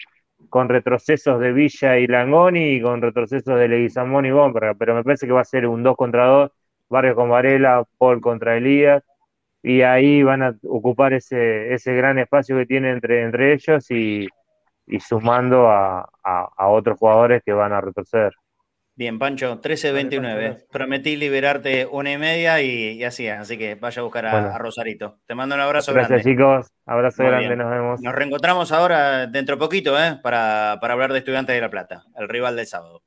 [0.49, 5.05] con retrocesos de Villa y Langoni y con retrocesos de Leguizamón y Bomberga, pero me
[5.05, 6.51] parece que va a ser un 2 contra 2,
[6.89, 9.03] Barrios con Varela, Paul contra Elías,
[9.63, 14.29] y ahí van a ocupar ese, ese gran espacio que tiene entre, entre ellos y,
[15.01, 16.09] sumando a
[16.69, 18.33] otros jugadores que van a retroceder.
[18.99, 20.67] Bien, Pancho, 13.29.
[20.73, 25.21] Prometí liberarte una y media y, así así que vaya a buscar a, Rosarito.
[25.25, 26.15] Te mando un abrazo grande.
[26.15, 26.67] Gracias, chicos.
[26.85, 28.01] Abrazo grande, nos vemos.
[28.01, 30.19] Nos reencontramos ahora dentro de poquito, ¿eh?
[30.21, 33.05] Para, hablar de Estudiantes de La Plata, el rival del sábado.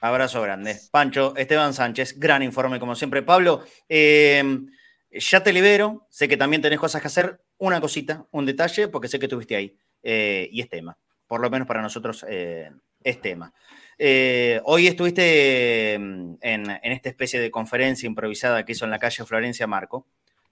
[0.00, 0.76] Abrazo grande.
[0.92, 3.22] Pancho, Esteban Sánchez, gran informe como siempre.
[3.22, 4.66] Pablo, em,
[5.10, 6.06] ya te libero.
[6.10, 7.40] Sé que también tenés cosas que hacer.
[7.56, 9.78] Una cosita, un detalle, porque sé que estuviste ahí.
[10.02, 10.98] Eh, y es tema.
[11.26, 12.70] Por lo menos para nosotros eh,
[13.06, 13.54] es tema.
[13.98, 19.24] Eh, hoy estuviste mm, en, esta especie de conferencia improvisada que hizo en la calle
[19.24, 20.06] Florencia Marco,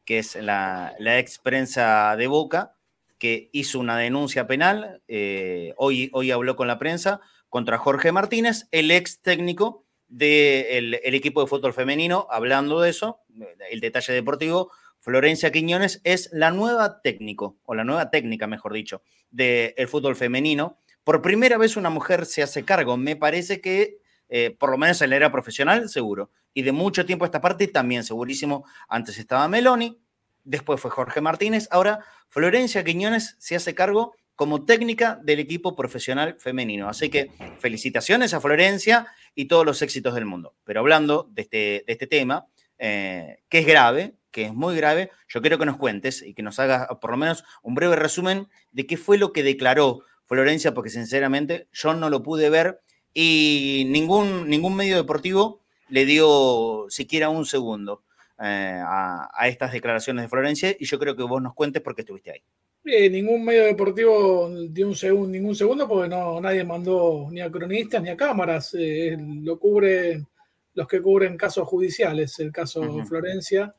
[0.05, 2.77] que es la, ex prensa de Boca,
[3.19, 5.03] que hizo una denuncia penal.
[5.09, 11.49] Eh, hoy, habló con la prensa contra Jorge Martínez, el ex técnico del equipo de
[11.49, 13.21] fútbol femenino, hablando de eso,
[13.71, 14.71] el detalle deportivo.
[15.01, 20.79] Florencia Quiñones es la nueva técnico, o la nueva técnica, mejor dicho, del fútbol femenino
[21.05, 22.97] por primera vez una mujer se hace cargo.
[22.97, 26.31] Me parece que, eh, por lo menos en la era profesional, seguro.
[26.55, 28.65] Y de mucho tiempo esta parte también, segurísimo.
[28.89, 30.01] Antes estaba Meloni,
[30.43, 36.37] después fue Jorge Martínez, ahora Florencia Quiñones se hace cargo como técnica del equipo profesional
[36.39, 36.89] femenino.
[36.89, 40.57] Así que felicitaciones a Florencia y todos los éxitos del mundo.
[40.65, 42.47] Pero hablando de este, este tema,
[42.79, 46.43] eh, que es grave, que es muy grave, yo quiero que nos cuentes y que
[46.43, 50.75] nos hagas por lo menos un breve resumen de qué fue lo que declaró Florencia,
[50.75, 52.81] porque sinceramente yo no lo pude ver
[53.13, 58.03] y ningún, ningún medio deportivo le dio siquiera un segundo
[58.43, 62.33] eh, a, estas declaraciones de Florencia y yo creo que vos nos cuentes porque estuviste
[62.33, 62.43] ahí.
[62.85, 67.51] Eh, ningún medio deportivo dio un segundo, ningún segundo porque no nadie mandó ni a
[67.51, 68.75] cronistas ni a cámaras.
[68.77, 70.25] Eh, lo cubre
[70.75, 73.73] los que cubren casos judiciales, el caso Florencia,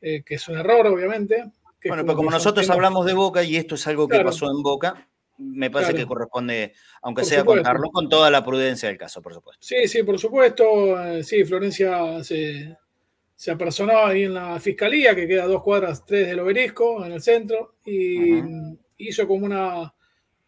[0.00, 1.52] que es un error, obviamente.
[1.84, 5.06] bueno, pero como nosotros hablamos de Boca y esto es algo que pasó en Boca,
[5.40, 9.64] me parece que corresponde, aunque sea contarlo, con toda la prudencia del caso, por supuesto.
[9.64, 11.02] Sí, sí, por supuesto.
[11.02, 12.76] Eh, sí, Florencia se,
[13.34, 17.12] se apersonó ahí en la fiscalía, que queda a dos cuadras, tres del obelisco, en
[17.12, 18.42] el centro, y
[18.98, 19.92] hizo como una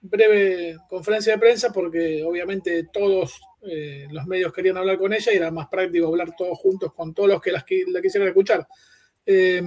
[0.02, 5.37] breve conferencia de prensa porque obviamente todos eh, los medios querían hablar con ella y
[5.37, 8.66] era más práctico hablar todos juntos con todos los que la quisieran escuchar.
[9.24, 9.62] Eh,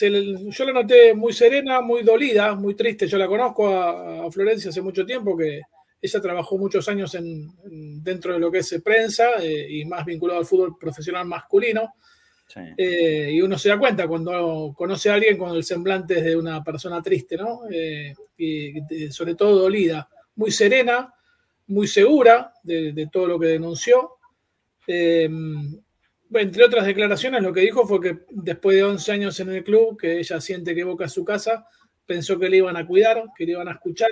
[0.00, 3.06] yo la noté muy serena, muy dolida, muy triste.
[3.06, 5.62] Yo la conozco a, Florencia hace mucho tiempo, que
[6.00, 7.50] ella trabajó muchos años en,
[8.02, 11.94] dentro de lo que es prensa eh, y más vinculado al fútbol profesional masculino.
[12.76, 16.62] Eh, y uno se da cuenta cuando conoce a alguien con el semblante de una
[16.64, 17.60] persona triste, ¿no?
[17.70, 21.12] Eh, y sobre todo dolida, muy serena,
[21.66, 24.18] muy segura de, de todo lo que denunció
[26.34, 29.98] entre otras declaraciones, lo que dijo fue que después de 11 años en el club,
[29.98, 31.66] que ella siente que Boca es su casa,
[32.04, 34.10] pensó que le iban a cuidar, que le iban a escuchar,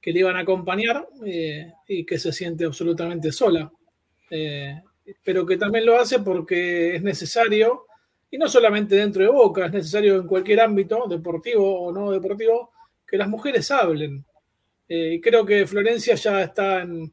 [0.00, 3.70] que le iban a acompañar eh, y que se siente absolutamente sola.
[4.30, 4.82] Eh,
[5.22, 7.86] pero que también lo hace porque es necesario,
[8.30, 12.72] y no solamente dentro de Boca, es necesario en cualquier ámbito, deportivo o no deportivo,
[13.06, 14.24] que las mujeres hablen.
[14.88, 17.12] Eh, creo que Florencia ya está en,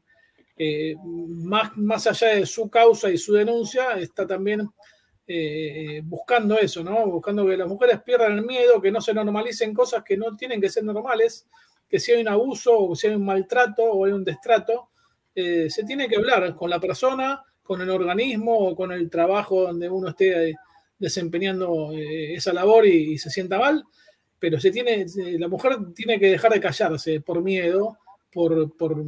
[0.64, 4.70] eh, más, más allá de su causa y su denuncia, está también
[5.26, 7.04] eh, buscando eso, ¿no?
[7.06, 10.60] Buscando que las mujeres pierdan el miedo, que no se normalicen cosas que no tienen
[10.60, 11.48] que ser normales,
[11.88, 14.90] que si hay un abuso o si hay un maltrato o hay un destrato,
[15.34, 19.62] eh, se tiene que hablar con la persona, con el organismo o con el trabajo
[19.62, 20.54] donde uno esté
[20.96, 23.82] desempeñando esa labor y, se sienta mal,
[24.38, 25.06] pero se tiene,
[25.40, 27.98] la mujer tiene que dejar de callarse por miedo,
[28.32, 29.04] por, por,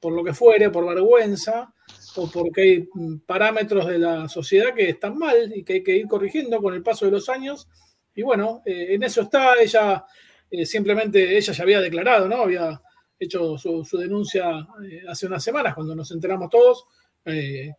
[0.00, 1.72] por lo que fuere, por vergüenza
[2.16, 2.88] o porque hay
[3.26, 6.82] parámetros de la sociedad que están mal y que hay que ir corrigiendo con el
[6.82, 7.68] paso de los años.
[8.14, 10.04] Y bueno, eh, en eso está, ella
[10.50, 12.36] eh, simplemente, ella ya había declarado, ¿no?
[12.36, 12.80] Había
[13.18, 16.84] hecho su, denuncia eh, hace unas semanas, cuando nos enteramos todos,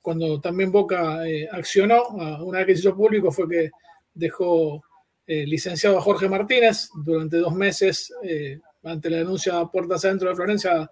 [0.01, 2.10] cuando también Boca accionó,
[2.43, 3.71] una vez que se hizo público fue que
[4.13, 4.84] dejó
[5.25, 8.13] licenciado a Jorge Martínez durante dos meses
[8.84, 10.91] ante la denuncia puertas adentro de Florencia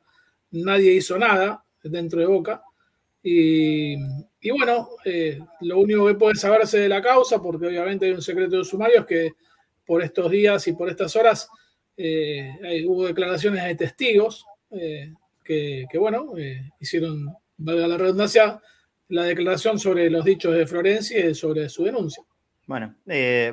[0.51, 2.63] nadie hizo nada dentro de Boca.
[3.29, 3.97] Y,
[4.51, 8.57] bueno, eh, lo único que puede saberse de la causa, porque obviamente hay un secreto
[8.57, 9.33] de sumario, es que
[9.85, 11.49] por estos días y por estas horas
[11.97, 16.33] eh, hubo declaraciones de testigos eh, que, bueno,
[16.79, 18.61] hicieron, valga la redundancia,
[19.09, 22.23] la declaración sobre los dichos de Florencia y sobre su denuncia.
[22.65, 22.95] Bueno,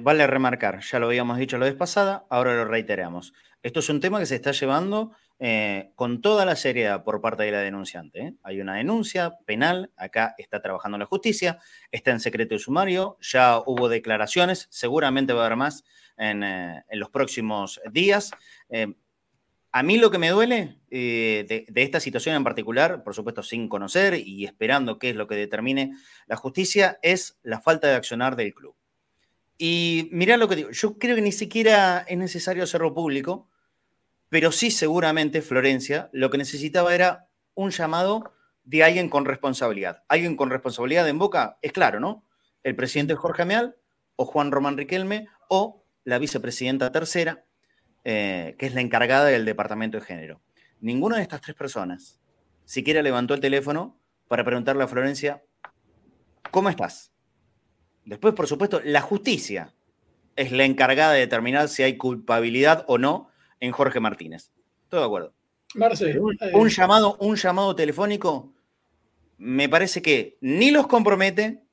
[0.02, 3.32] vale remarcar, ya lo habíamos dicho la vez pasada, ahora lo reiteramos.
[3.62, 7.42] Esto es un tema que se está llevando eh, con toda la seriedad por parte
[7.42, 8.20] de la denunciante.
[8.20, 8.34] ¿eh?
[8.44, 11.58] Hay una denuncia penal, acá está trabajando la justicia,
[11.90, 15.84] está en secreto de sumario, ya hubo declaraciones, seguramente va a haber más
[16.16, 18.30] en, eh, los próximos días.
[19.72, 24.14] a mí lo que me duele de, esta situación en particular, por supuesto sin conocer
[24.14, 28.54] y esperando qué es lo que determine la justicia, es la falta de accionar del
[28.54, 28.76] club.
[29.58, 33.48] Y mirá lo que digo, yo creo que ni siquiera es necesario hacerlo público,
[34.34, 40.02] pero sí seguramente Florencia lo que necesitaba era un llamado de alguien con responsabilidad.
[40.08, 42.26] Alguien con responsabilidad en boca, es claro, ¿no?
[42.64, 43.76] El presidente Jorge Ameal
[44.16, 47.44] o Juan Román Riquelme o la vicepresidenta tercera,
[48.02, 50.40] eh, que es la encargada del departamento de género.
[50.80, 52.18] Ninguna de estas tres personas
[52.64, 55.44] siquiera levantó el teléfono para preguntarle a Florencia,
[56.50, 57.12] ¿cómo estás?
[58.04, 59.74] Después, por supuesto, la justicia
[60.34, 63.30] es la encargada de determinar si hay culpabilidad o no
[63.64, 64.50] en Jorge Martínez.
[64.88, 65.34] Todo de acuerdo.
[65.74, 68.52] Marce, un, llamado, un llamado telefónico
[69.38, 71.64] me parece que ni los compromete,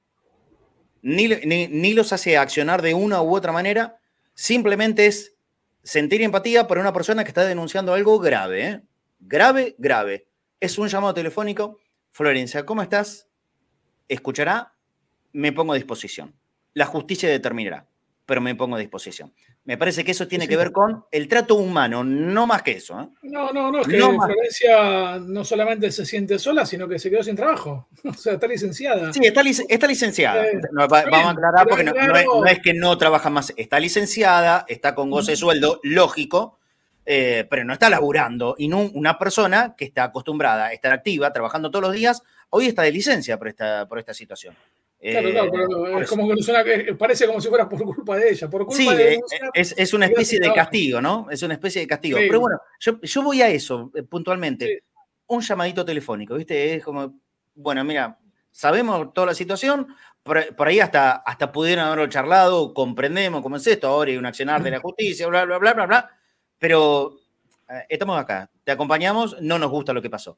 [1.02, 4.00] ni, ni, los hace accionar de una u otra manera,
[4.34, 5.36] simplemente es
[5.84, 8.82] sentir empatía por una persona que está denunciando algo grave, ¿eh?
[9.20, 10.28] grave, grave.
[10.60, 11.80] Es un llamado telefónico.
[12.12, 13.28] Florencia, ¿cómo estás?
[14.08, 14.74] Escuchará,
[15.32, 16.36] me pongo a disposición.
[16.74, 17.88] La justicia determinará,
[18.32, 19.34] pero me pongo a disposición.
[19.66, 22.98] Me parece que eso tiene que ver con el trato humano, no más que eso.
[23.02, 23.10] ¿eh?
[23.24, 27.24] No, no, no, es que Florencia no solamente se siente sola, sino que se quedó
[27.24, 27.90] sin trabajo.
[28.06, 29.12] O sea, está licenciada.
[29.12, 29.44] Sí, está,
[29.86, 30.46] licenciada.
[30.72, 33.54] vamos a aclarar porque no, es, que no trabaja más.
[33.58, 36.58] Está licenciada, está con goce de sueldo, lógico,
[37.06, 38.56] eh, pero no está laburando.
[38.58, 42.68] Y no una persona que está acostumbrada a estar activa, trabajando todos los días, hoy
[42.68, 44.56] está de licencia por esta, por esta situación.
[45.02, 46.64] Claro, claro, pero es como que suena,
[46.96, 48.48] parece como si fuera por culpa de ella.
[48.48, 49.20] Por culpa sí, de
[49.54, 51.28] es, es, una especie de castigo, ¿no?
[51.32, 52.20] Es una especie de castigo.
[52.20, 54.84] Pero bueno, yo, yo, voy a eso puntualmente.
[55.26, 56.76] Un llamadito telefónico, ¿viste?
[56.76, 57.20] Es como,
[57.56, 58.20] bueno, mira,
[58.52, 59.88] sabemos toda la situación,
[60.24, 64.62] por, ahí hasta, hasta pudieron haberlo charlado, comprendemos cómo es esto, ahora hay un accionar
[64.62, 66.10] de la justicia, bla, bla, bla, bla, bla,
[66.60, 67.18] pero
[67.70, 70.38] eh, estamos acá, te acompañamos, no nos gusta lo que pasó.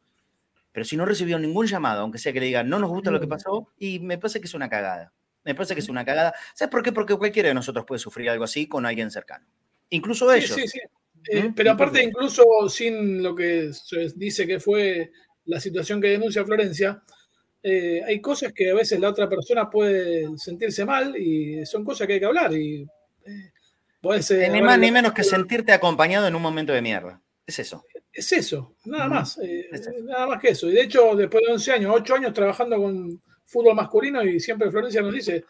[0.74, 3.20] Pero si no recibió ningún llamado, aunque sea que le digan no nos gusta lo
[3.20, 3.30] que mm.
[3.30, 5.14] pasó, y me parece que es una cagada.
[5.46, 6.34] Me parece que es una cagada.
[6.54, 6.92] ¿Sabes por qué?
[6.92, 9.46] Porque cualquiera de nosotros puede sufrir algo así con alguien cercano.
[9.90, 10.52] Incluso ellos.
[10.52, 10.80] Sí, sí,
[11.30, 11.54] eh, ¿Mm?
[11.54, 15.12] pero aparte, incluso sin lo que se dice que fue
[15.46, 17.02] la situación que denuncia Florencia,
[17.62, 22.08] eh, hay cosas que a veces la otra persona puede sentirse mal y son cosas
[22.08, 22.54] que hay que hablar.
[22.54, 22.88] Y,
[23.26, 27.22] eh, ni más ni menos que sentirte acompañado en un momento de mierda.
[27.46, 27.84] Es eso.
[28.14, 29.39] Es eso, nada más.
[29.39, 29.70] Eh,
[30.03, 30.70] nada más que eso.
[30.70, 34.70] Y de hecho, después de 11 años, 8 años trabajando con fútbol masculino, y siempre
[34.70, 35.45] Florencia nos dice,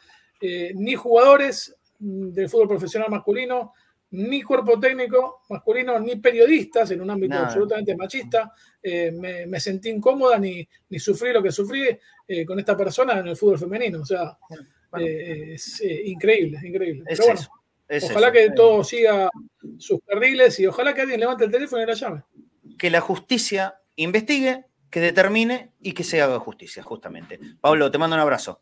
[0.75, 3.73] ni jugadores del fútbol profesional masculino,
[4.13, 8.53] ni cuerpo técnico masculino, ni periodistas en un ámbito absolutamente machista.
[8.81, 11.87] Eh, me, sentí incómoda ni, ni, sufrí lo que sufrí
[12.27, 14.01] eh, con esta persona en el fútbol femenino.
[14.01, 14.37] O sea,
[14.99, 17.03] eh, es increíble, increíble.
[17.07, 17.41] Pero bueno,
[18.03, 19.29] ojalá que todo siga
[19.79, 22.23] sus carriles y ojalá que alguien levante el teléfono y la llame.
[22.83, 27.39] Que la justicia investigue, que determine y que se haga justicia, justamente.
[27.61, 28.59] Pablo, te mando un abrazo.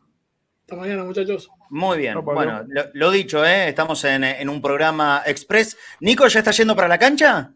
[0.60, 1.50] Hasta mañana, muchachos.
[1.70, 2.24] Muy bien.
[2.24, 3.66] bueno, lo, dicho, ¿eh?
[3.66, 5.76] estamos en, un programa express.
[5.98, 7.50] Nico, ¿ya está yendo para la cancha?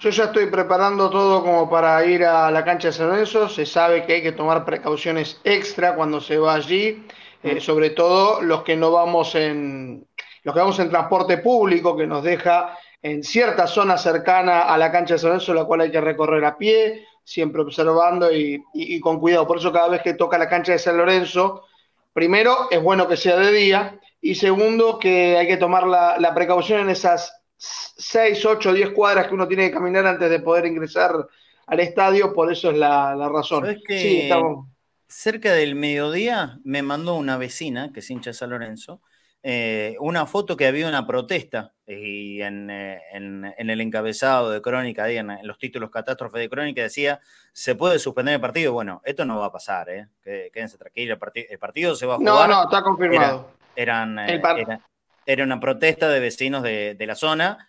[0.00, 3.46] Yo ya estoy preparando todo como para ir a la cancha de San Lorenzo.
[3.50, 7.06] Se sabe que hay que tomar precauciones extra cuando se va allí,
[7.42, 7.60] eh, mm.
[7.60, 10.06] sobre todo los que no vamos en
[10.44, 14.90] los que vamos en transporte público, que nos deja en cierta zona cercana a la
[14.90, 19.20] cancha de San Lorenzo, la cual hay que recorrer a pie, siempre observando y con
[19.20, 19.46] cuidado.
[19.46, 21.64] Por eso cada vez que toca la cancha de San Lorenzo,
[22.12, 26.80] primero, es bueno que sea de día y segundo, que hay que tomar la, precaución
[26.80, 31.12] en esas 6, 8, 10 cuadras que uno tiene que caminar antes de poder ingresar
[31.66, 33.78] al estadio, por eso es la, razón.
[33.86, 34.28] sí,
[35.10, 39.00] Cerca del mediodía me mandó una vecina, que es hincha de San Lorenzo,
[39.42, 45.16] eh, una foto que había una protesta y en, eh, el encabezado de crónica, ahí
[45.16, 47.20] en, los títulos catástrofe de crónica, decía,
[47.52, 48.72] se puede suspender el partido.
[48.72, 50.08] Bueno, esto no va a pasar, ¿eh?
[50.22, 52.48] Quédense tranquilos, el, partido se va a jugar.
[52.48, 53.52] No, no, está confirmado.
[53.76, 54.80] Era, eran, eh,
[55.24, 57.68] era, una protesta de vecinos de, la zona,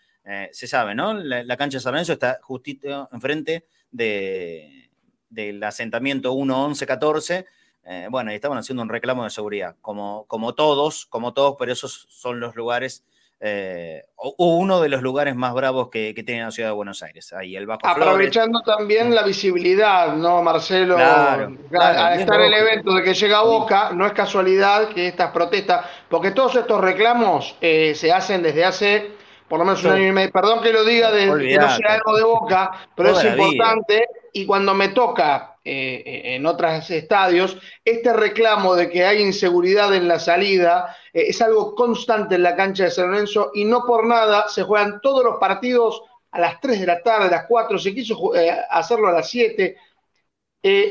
[0.51, 1.13] se sabe, ¿no?
[1.13, 4.89] La, cancha de San Lorenzo está justito enfrente de,
[5.29, 7.45] del asentamiento 1-11-14
[7.91, 11.71] eh, bueno, y estaban haciendo un reclamo de seguridad, como, como todos, como todos, pero
[11.71, 13.03] esos son los lugares,
[13.39, 17.33] eh, o, uno de los lugares más bravos que, tiene la ciudad de Buenos Aires.
[17.33, 20.97] Ahí el Bajo Aprovechando también la visibilidad, ¿no, Marcelo?
[20.97, 25.31] Claro, al estar el evento de que llega a Boca, no es casualidad que estas
[25.31, 29.11] protestas, porque todos estos reclamos eh, se hacen desde hace
[29.47, 30.31] por lo menos un año y medio.
[30.31, 34.05] Perdón que lo diga de que no sea algo de boca, pero es importante.
[34.33, 39.93] Y cuando me toca eh, eh, en otros estadios, este reclamo de que hay inseguridad
[39.93, 43.85] en la salida eh, es algo constante en la cancha de San Lorenzo y no
[43.85, 46.01] por nada se juegan todos los partidos
[46.31, 48.31] a las 3 de la tarde, a las 4, se quiso
[48.69, 49.75] hacerlo a las 7.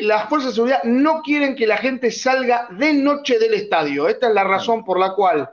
[0.02, 4.08] las fuerzas de seguridad no quieren que la gente salga de noche del estadio.
[4.08, 5.48] Esta es la razón por la cual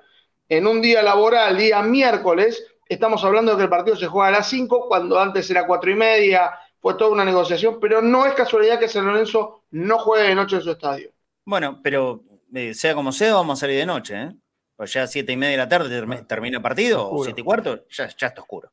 [0.50, 4.40] en un día laboral, día miércoles, estamos hablando de que el partido se juega a
[4.40, 6.52] las 5, cuando antes era 4 y media,
[6.86, 10.58] fue toda una negociación, pero no es casualidad que San Lorenzo no juegue de noche
[10.58, 11.10] en su estadio.
[11.44, 12.24] Bueno, pero
[12.54, 14.32] eh, sea como sea, vamos a salir de noche, ¿eh?
[14.76, 17.44] Pues ya a 7 y media de la tarde termina el partido, o 7 y
[17.44, 18.72] cuarto, ya, ya está oscuro.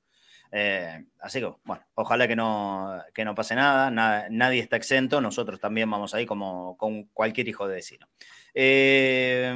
[0.51, 3.91] Eh, así que, bueno, ojalá que no, que no pase nada,
[4.29, 8.07] nadie está exento, nosotros también vamos ahí como con cualquier hijo de vecino.
[8.55, 9.51] Eh,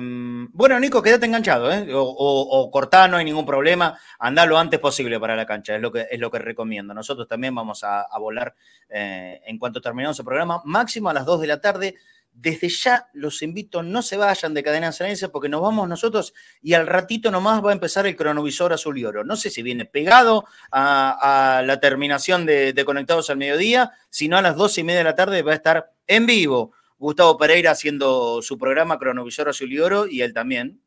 [0.53, 1.93] bueno, Nico, quédate enganchado, ¿eh?
[1.93, 5.83] o, o, cortá, no hay ningún problema, anda lo antes posible para la cancha, es
[5.83, 6.95] lo que, es lo que recomiendo.
[6.95, 8.55] Nosotros también vamos a, volar
[8.89, 11.95] eh, en cuanto terminemos el programa, máximo a las 2 de la tarde.
[12.39, 16.75] Desde ya los invito, no se vayan de Cadena Cerense porque nos vamos nosotros y
[16.75, 19.25] al ratito nomás va a empezar el cronovisor azul y oro.
[19.25, 24.43] No sé si viene pegado a, la terminación de, de, Conectados al Mediodía, sino a
[24.43, 28.41] las 2 y media de la tarde va a estar en vivo Gustavo Pereira haciendo
[28.41, 30.81] su programa Cronovisor Azul y Oro y él también.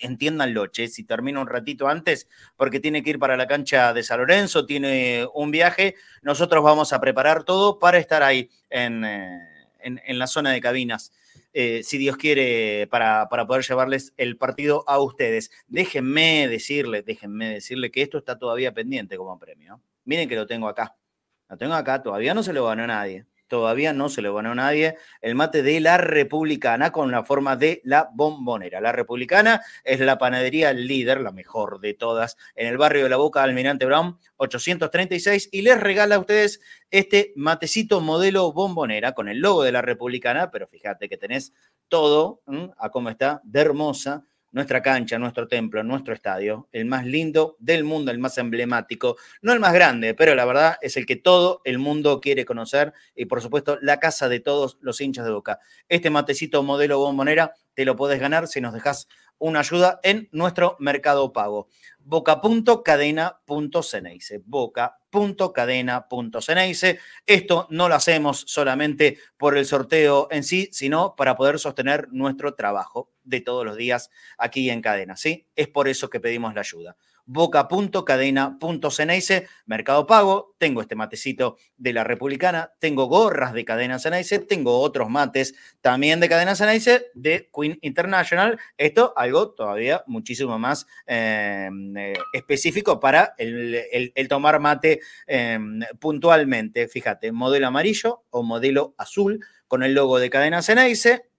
[0.00, 4.02] Entiéndanlo, che, si termina un ratito antes, porque tiene que ir para la cancha de
[4.02, 9.64] San Lorenzo, tiene un viaje, nosotros vamos a preparar todo para estar ahí en, eh,
[10.08, 11.12] la zona de cabinas.
[11.52, 15.50] Eh, si Dios quiere, para, para, poder llevarles el partido a ustedes.
[15.66, 19.80] Déjenme decirle, déjenme decirle que esto está todavía pendiente como premio.
[20.04, 20.96] Miren que lo tengo acá.
[21.48, 24.96] Lo tengo acá, todavía no se lo ganó nadie todavía no se lo ganó nadie,
[25.20, 28.80] el mate de la Republicana con la forma de la bombonera.
[28.80, 33.16] La Republicana es la panadería líder, la mejor de todas, en el barrio de la
[33.16, 39.38] Boca, Almirante Brown, 836, y les regala a ustedes este matecito modelo bombonera con el
[39.38, 41.52] logo de la Republicana, pero fíjate que tenés
[41.88, 42.42] todo,
[42.78, 44.24] a cómo está, de hermosa,
[44.54, 49.52] nuestra cancha, nuestro templo, nuestro estadio, el más lindo del mundo, el más emblemático, no
[49.52, 53.24] el más grande, pero la verdad es el que todo el mundo quiere conocer y
[53.26, 55.58] por supuesto la casa de todos los hinchas de Boca.
[55.88, 60.76] Este matecito modelo bombonera te lo puedes ganar si nos dejas una ayuda en nuestro
[60.78, 61.66] mercado pago.
[61.98, 64.40] Boca.cadena.ceneice.
[64.44, 67.00] Boca.cadena.ceneice.
[67.26, 72.54] Esto no lo hacemos solamente por el sorteo en sí, sino para poder sostener nuestro
[72.54, 75.16] trabajo de todos los días aquí en cadena.
[75.16, 75.46] ¿sí?
[75.56, 76.96] Es por eso que pedimos la ayuda
[77.26, 84.78] boca.cadena.ceneice, Mercado Pago, tengo este matecito de la Republicana, tengo gorras de Cadena Ceneice, tengo
[84.80, 91.96] otros mates también de Cadena Ceneice, de Queen International, esto algo todavía muchísimo más em,
[91.96, 99.82] eh, específico para el, tomar mate em, puntualmente, fíjate, modelo amarillo o modelo azul con
[99.82, 101.30] el logo de Cadena Ceneice,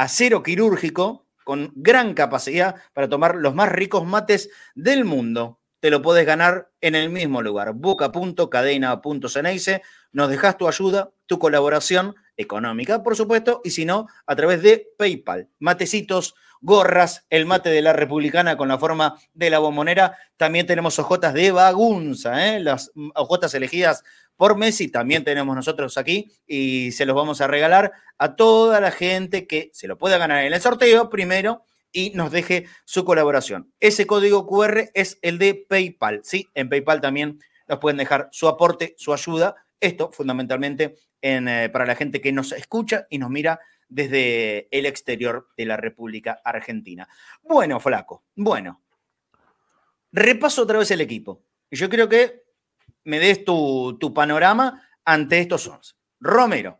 [0.00, 5.60] acero quirúrgico, con gran capacidad para tomar los más ricos mates del mundo.
[5.80, 9.82] Te lo puedes ganar en el mismo lugar, boca.cadena.ceneice.
[10.12, 14.88] Nos dejas tu ayuda, tu colaboración económica, por supuesto, y si no, a través de
[14.96, 15.50] PayPal.
[15.58, 20.16] Matecitos, gorras, el mate de la republicana con la forma de la bombonera.
[20.36, 22.60] También tenemos hojotas de bagunza, ¿eh?
[22.60, 24.04] las hojotas elegidas
[24.40, 28.90] por Messi también tenemos nosotros aquí y se los vamos a regalar a toda la
[28.90, 33.70] gente que se lo pueda ganar en el sorteo primero y nos deje su colaboración.
[33.80, 36.48] Ese código QR es el de PayPal, ¿sí?
[36.54, 37.38] En PayPal también
[37.68, 39.56] nos pueden dejar su aporte, su ayuda.
[39.78, 45.50] Esto fundamentalmente eh, para la gente que nos escucha y nos mira desde el exterior
[45.56, 47.06] de la República Argentina.
[47.42, 48.82] Bueno, flaco, bueno.
[50.12, 51.44] Repaso otra vez el equipo.
[51.70, 52.44] Yo creo que
[53.04, 55.94] me des tu, panorama ante estos 11.
[56.20, 56.78] Romero,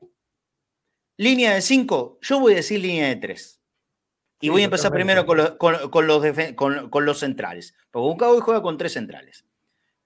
[1.16, 3.60] línea de 5, yo voy a decir línea de 3.
[4.42, 7.74] Y voy a empezar primero con, los, con, los centrales.
[7.90, 9.44] Porque Boca hoy juega con tres centrales.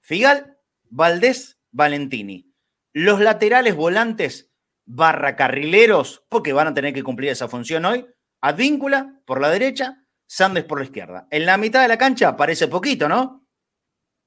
[0.01, 0.59] Figal,
[0.91, 2.53] Valdés, Valentini.
[2.93, 4.53] Los laterales volantes
[4.87, 8.07] barra carrileros, porque van a tener que cumplir esa función hoy.
[8.41, 11.29] Advíncula por la derecha, Sandes por la izquierda.
[11.31, 13.47] En la mitad de la cancha parece poquito, ¿no?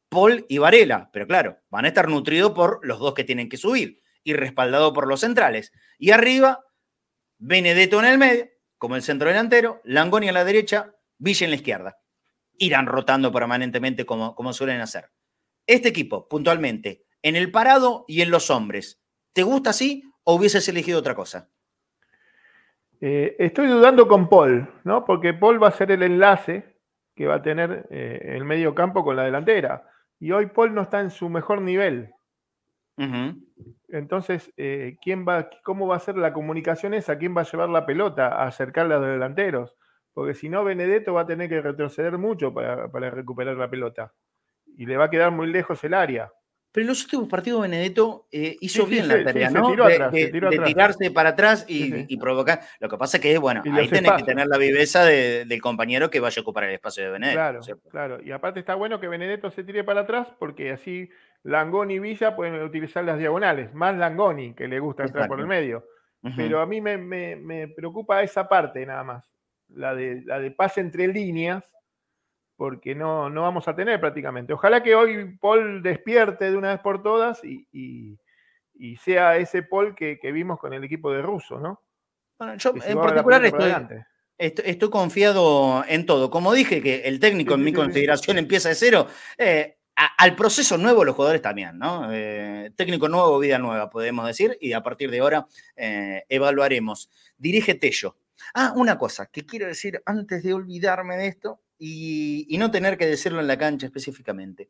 [0.09, 3.57] Paul y Varela, pero claro, van a estar nutridos por los dos que tienen que
[3.57, 5.71] subir y respaldado por los centrales.
[5.97, 6.63] Y arriba,
[7.37, 8.47] Benedetto en el medio,
[8.77, 11.97] como el centro delantero, Langoni a la derecha, Villa en la izquierda.
[12.57, 15.11] Irán rotando permanentemente como, como suelen hacer.
[15.65, 19.01] Este equipo, puntualmente, en el parado y en los hombres,
[19.33, 21.49] ¿te gusta así o hubieses elegido otra cosa?
[22.99, 25.05] Eh, estoy dudando con Paul, ¿no?
[25.05, 26.75] Porque Paul va a ser el enlace
[27.15, 29.89] que va a tener eh, el medio campo con la delantera.
[30.19, 32.11] Y hoy Paul no está en su mejor nivel.
[33.87, 37.17] Entonces, eh, ¿quién va, ¿cómo va a ser la comunicación esa?
[37.17, 39.77] ¿Quién va a llevar la pelota a acercarla a los delanteros?
[40.13, 44.13] Porque si no, Benedetto va a tener que retroceder mucho para, para recuperar la pelota.
[44.75, 46.33] Y le va a quedar muy lejos el área.
[46.77, 49.71] Pero en los últimos partidos Benedetto eh, hizo bien la tarea, ¿no?
[49.71, 52.59] de, tirarse para atrás y, provocar.
[52.79, 56.19] Lo que pasa es que, bueno, ahí tenés que tener la viveza del compañero que
[56.19, 57.35] vaya a ocupar el espacio de Benedetto.
[57.35, 58.21] Claro, claro.
[58.23, 61.09] Y aparte está bueno que Benedetto se tire para atrás porque así
[61.41, 63.73] Langoni y Villa pueden utilizar las diagonales.
[63.73, 65.83] Más Langoni, que le gusta entrar por el medio.
[66.35, 69.33] Pero a mí me, preocupa esa parte nada más.
[69.67, 71.63] La de, la de pase entre líneas
[72.57, 74.51] porque no, no vamos a tener prácticamente.
[74.51, 78.17] Ojalá que hoy Paul despierte de una vez por todas y,
[79.03, 81.83] sea ese Paul que, vimos con el equipo de Russo, ¿no?
[82.39, 83.43] Bueno, yo en particular
[84.37, 86.29] estoy, confiado en todo.
[86.29, 91.03] Como dije que el técnico en mi consideración empieza de cero, eh, al proceso nuevo
[91.03, 92.11] los jugadores también, ¿no?
[92.11, 97.09] Eh, técnico nuevo, vida nueva, podemos decir, y a partir de ahora eh, evaluaremos.
[97.37, 98.17] Dirige Tello.
[98.53, 103.05] Ah, una cosa que quiero decir antes de olvidarme de esto, y, no tener que
[103.05, 104.69] decirlo en la cancha específicamente.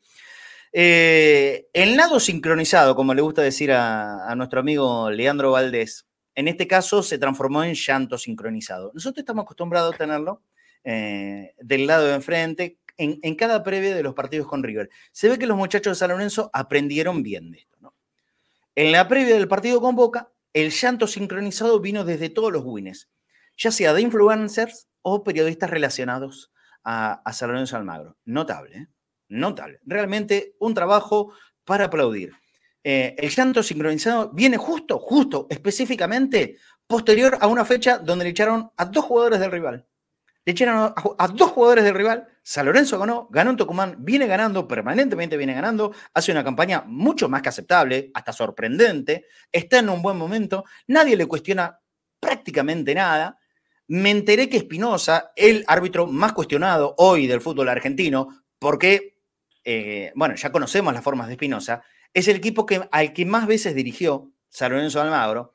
[0.74, 6.06] Eh, el nado sincronizado, como le gusta decir a, nuestro amigo Leandro Valdés,
[6.36, 8.92] en este caso se transformó en llanto sincronizado.
[8.94, 10.44] Nosotros estamos acostumbrados a tenerlo
[10.84, 14.90] eh, del lado de enfrente en, cada previa de los partidos con River.
[15.12, 17.94] Se ve que los muchachos de San Lorenzo aprendieron bien de esto.
[18.76, 23.10] En la previa del partido con Boca, el llanto sincronizado vino desde todos los wins,
[23.58, 26.52] ya sea de influencers o periodistas relacionados
[26.90, 28.18] a, San Lorenzo Almagro.
[28.26, 28.88] Notable, ¿eh?
[29.30, 29.80] notable.
[29.86, 31.34] Realmente un trabajo
[31.66, 32.32] para aplaudir.
[32.84, 36.56] eh, el llanto sincronizado viene justo, justo, específicamente
[36.88, 39.86] posterior a una fecha donde le echaron a dos jugadores del rival.
[40.46, 42.26] Le echaron a, dos jugadores del rival.
[42.42, 47.28] San Lorenzo ganó, ganó en Tucumán, viene ganando, permanentemente viene ganando, hace una campaña mucho
[47.28, 51.78] más que aceptable, hasta sorprendente, está en un buen momento, nadie le cuestiona
[52.22, 53.38] prácticamente nada.
[53.88, 59.18] Me enteré que Espinosa, el árbitro más cuestionado hoy del fútbol argentino, porque,
[59.64, 61.84] eh, bueno, ya conocemos las formas de Espinosa,
[62.14, 65.54] es el equipo que, al que más veces dirigió San Lorenzo Almagro.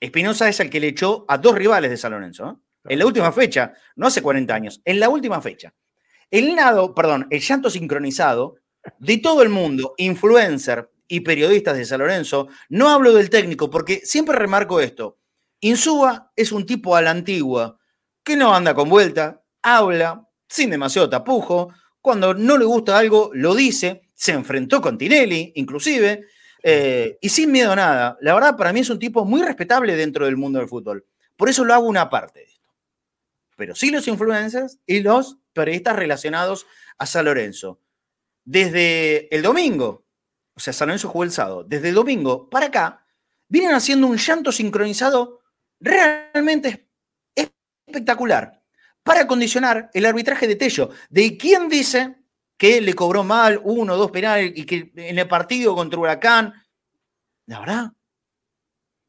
[0.00, 3.30] Espinosa es el que le echó a dos rivales de San Lorenzo, en la última
[3.32, 5.74] fecha, no hace 40 años, en la última fecha.
[6.30, 8.56] El nado, perdón, el llanto sincronizado
[8.98, 14.00] de todo el mundo, influencer y periodistas de San Lorenzo, no hablo del técnico porque
[14.02, 15.18] siempre remarco esto.
[15.64, 17.78] Insúa es un tipo a la antigua
[18.24, 23.54] que no anda con vuelta, habla sin demasiado tapujo, cuando no le gusta algo lo
[23.54, 26.26] dice, se enfrentó con Tinelli inclusive,
[26.64, 28.18] eh, y sin miedo a nada.
[28.20, 31.06] La verdad, para mí es un tipo muy respetable dentro del mundo del fútbol.
[31.36, 32.68] Por eso lo hago una parte de esto.
[33.56, 36.66] Pero sí los influencers y los periodistas relacionados
[36.98, 37.80] a San Lorenzo.
[38.44, 40.06] Desde el domingo,
[40.54, 43.06] o sea, San Lorenzo jugó el sábado, desde el domingo para acá,
[43.46, 45.41] vienen haciendo un llanto sincronizado
[45.82, 46.88] realmente
[47.34, 48.62] espectacular
[49.02, 50.90] para condicionar el arbitraje de Tello.
[51.10, 52.16] ¿De quién dice
[52.56, 56.54] que le cobró mal uno o dos penales y que en el partido contra Huracán?
[57.46, 57.92] La verdad,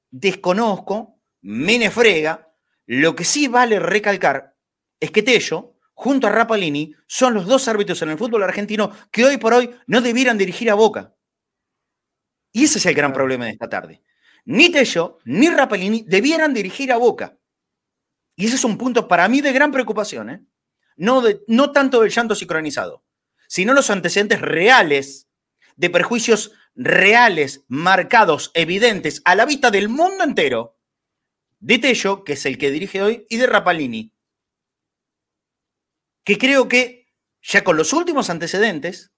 [0.10, 2.50] desconozco, me frega.
[2.88, 4.56] Lo que sí vale recalcar
[5.00, 9.24] es que Tello, junto a Rapalini, son los dos árbitros en el fútbol argentino que
[9.24, 11.16] hoy por hoy no debieran dirigir a Boca.
[12.52, 14.02] Y ese es el gran problema de esta tarde
[14.46, 17.38] ni Tello ni Rapalini debieran dirigir a Boca.
[18.36, 20.46] Y ese es un punto para mí de gran preocupación, ¿eh?
[20.96, 23.04] no, de, no tanto del llanto sincronizado,
[23.48, 25.30] sino los antecedentes reales
[25.76, 30.80] de perjuicios reales, marcados, evidentes, a la vista del mundo entero,
[31.60, 34.14] de Tello, que es el que dirige hoy, y de Rapalini.
[36.24, 39.12] Que creo que ya con los últimos antecedentes,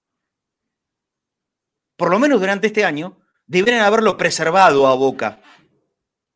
[1.96, 5.40] por lo menos durante este año, deberían haberlo preservado a Boca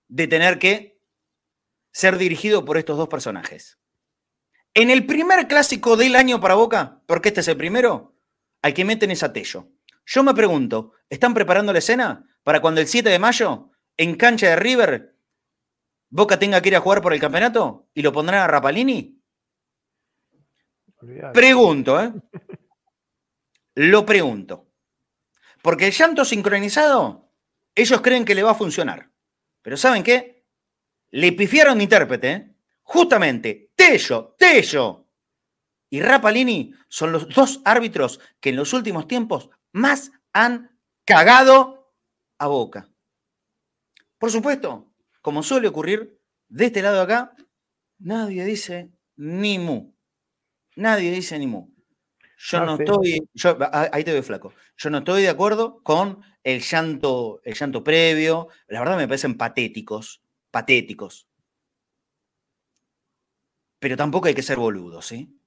[0.08, 1.00] de tener que
[1.92, 3.78] ser dirigido por estos dos personajes.
[4.74, 8.16] En el primer clásico del año para Boca, porque este es el primero,
[8.62, 9.68] al que meten es a Tello.
[10.06, 14.48] Yo me pregunto, ¿están preparando la escena para cuando el 7 de mayo, en cancha
[14.48, 15.16] de River,
[16.08, 19.20] Boca tenga que ir a jugar por el campeonato y lo pondrán a Rapalini?
[21.32, 22.12] Pregunto, ¿eh?
[23.74, 24.69] Lo pregunto.
[25.62, 27.30] Porque el llanto sincronizado,
[27.74, 29.10] ellos creen que le va a funcionar.
[29.62, 30.44] Pero ¿saben qué?
[31.10, 32.30] Le pifiaron de intérprete.
[32.32, 32.54] ¿eh?
[32.82, 35.06] Justamente, Tello, Tello
[35.90, 41.94] y Rapalini son los dos árbitros que en los últimos tiempos más han cagado
[42.38, 42.88] a boca.
[44.18, 47.34] Por supuesto, como suele ocurrir de este lado de acá,
[47.98, 49.92] nadie dice ni mu.
[50.76, 51.68] Nadie dice ni mu.
[52.38, 53.28] Yo ah, no estoy,
[53.92, 54.54] ahí te veo flaco.
[54.82, 58.48] Yo no estoy de acuerdo con el llanto, el llanto previo.
[58.66, 61.28] La verdad me parecen patéticos, patéticos.
[63.78, 65.38] Pero tampoco hay que ser boludos, ¿sí?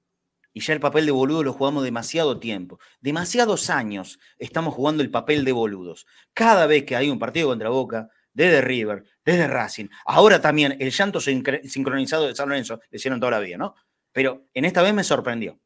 [0.52, 2.78] Y ya el papel de boludo lo jugamos demasiado tiempo.
[3.00, 6.06] Demasiados años estamos jugando el papel de boludos.
[6.32, 10.92] Cada vez que hay un partido contra Boca, desde River, desde Racing, ahora también el
[10.92, 13.74] llanto sincronizado de San Lorenzo, le hicieron toda la vida, ¿no?
[14.12, 15.58] Pero en esta vez me sorprendió.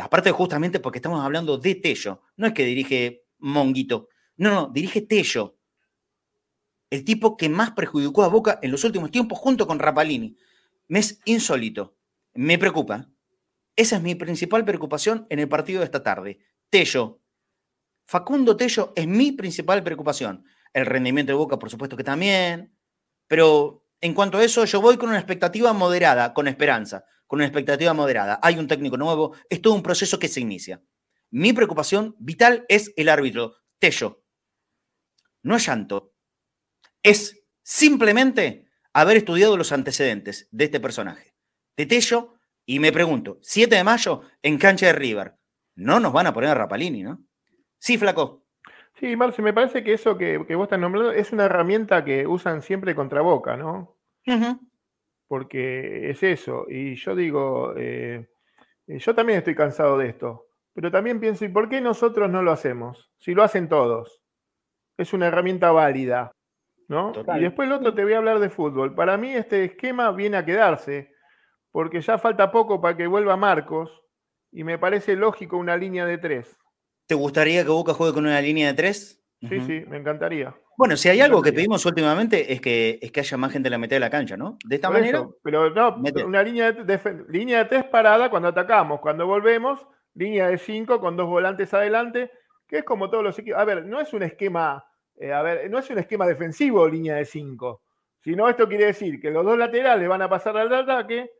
[0.00, 2.22] Aparte, justamente porque estamos hablando de Tello.
[2.36, 4.08] No es que dirige Monguito.
[4.36, 5.58] No, no, dirige Tello.
[6.88, 10.36] El tipo que más perjudicó a Boca en los últimos tiempos junto con Rapalini.
[10.88, 11.96] Me es insólito.
[12.34, 13.10] Me preocupa.
[13.76, 16.38] Esa es mi principal preocupación en el partido de esta tarde.
[16.70, 17.20] Tello.
[18.06, 20.44] Facundo Tello es mi principal preocupación.
[20.72, 22.74] El rendimiento de Boca, por supuesto que también.
[23.26, 27.46] Pero en cuanto a eso, yo voy con una expectativa moderada, con esperanza con una
[27.46, 28.38] expectativa moderada.
[28.42, 30.82] Hay un técnico nuevo, es todo un proceso que se inicia.
[31.30, 34.22] Mi preocupación vital es el árbitro, Tello.
[35.42, 36.12] No es llanto.
[37.02, 41.34] Es simplemente haber estudiado los antecedentes de este personaje,
[41.74, 42.34] de Tello,
[42.66, 45.34] y me pregunto, 7 de mayo en cancha de River,
[45.74, 47.24] no nos van a poner a Rapalini, ¿no?
[47.78, 48.44] Sí, flaco.
[49.00, 52.60] Sí, Marce, me parece que eso que, vos estás nombrando es una herramienta que usan
[52.60, 53.96] siempre contra Boca, ¿no?
[55.32, 56.66] Porque es eso.
[56.68, 58.28] Y yo digo, eh,
[58.86, 62.42] eh, yo también estoy cansado de esto, pero también pienso, ¿y por qué nosotros no
[62.42, 63.10] lo hacemos?
[63.16, 64.20] Si lo hacen todos.
[64.98, 66.32] Es una herramienta válida,
[66.86, 67.14] ¿no?
[67.34, 68.94] Y después el otro te voy a hablar de fútbol.
[68.94, 71.14] Para mí este esquema viene a quedarse,
[71.70, 74.02] porque ya falta poco para que vuelva Marcos,
[74.50, 76.54] y me parece lógico una línea de tres.
[77.06, 79.24] ¿Te gustaría que Boca juegue con una línea de tres?
[79.40, 80.54] Sí, sí, me encantaría.
[80.82, 83.70] Bueno, si hay algo que pedimos últimamente es que, es que haya más gente en
[83.70, 84.58] la mitad de la cancha, ¿no?
[84.64, 85.28] De esta manera.
[85.40, 85.94] pero no,
[86.26, 91.16] una línea de, línea de tres parada cuando atacamos, cuando volvemos, línea de cinco con
[91.16, 92.32] dos volantes adelante,
[92.66, 93.60] que es como todos los equipos.
[93.60, 94.84] A ver, no es un esquema,
[95.20, 97.82] eh, a ver, no es un esquema defensivo línea de cinco,
[98.20, 101.30] sino esto quiere decir que los dos laterales van a pasar al ataque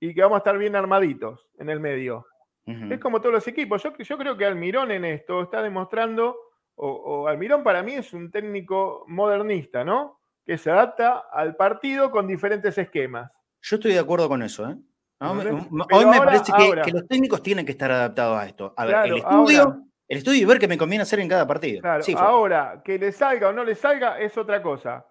[0.00, 2.26] y que vamos a estar bien armaditos en el medio.
[2.66, 3.80] Es como todos los equipos.
[3.80, 6.45] Yo, yo creo que Almirón en esto está demostrando
[6.76, 10.20] o, Almirón para mí es un técnico modernista, ¿no?
[10.44, 13.30] Que se adapta al partido con diferentes esquemas.
[13.62, 14.76] Yo estoy de acuerdo con eso, ¿eh?
[15.18, 18.74] Hoy me parece que, los técnicos tienen que estar adaptados a esto.
[18.76, 21.80] A ver, el estudio, el estudio y ver qué me conviene hacer en cada partido.
[21.80, 25.06] Claro, ahora, que le salga o no le salga es otra cosa.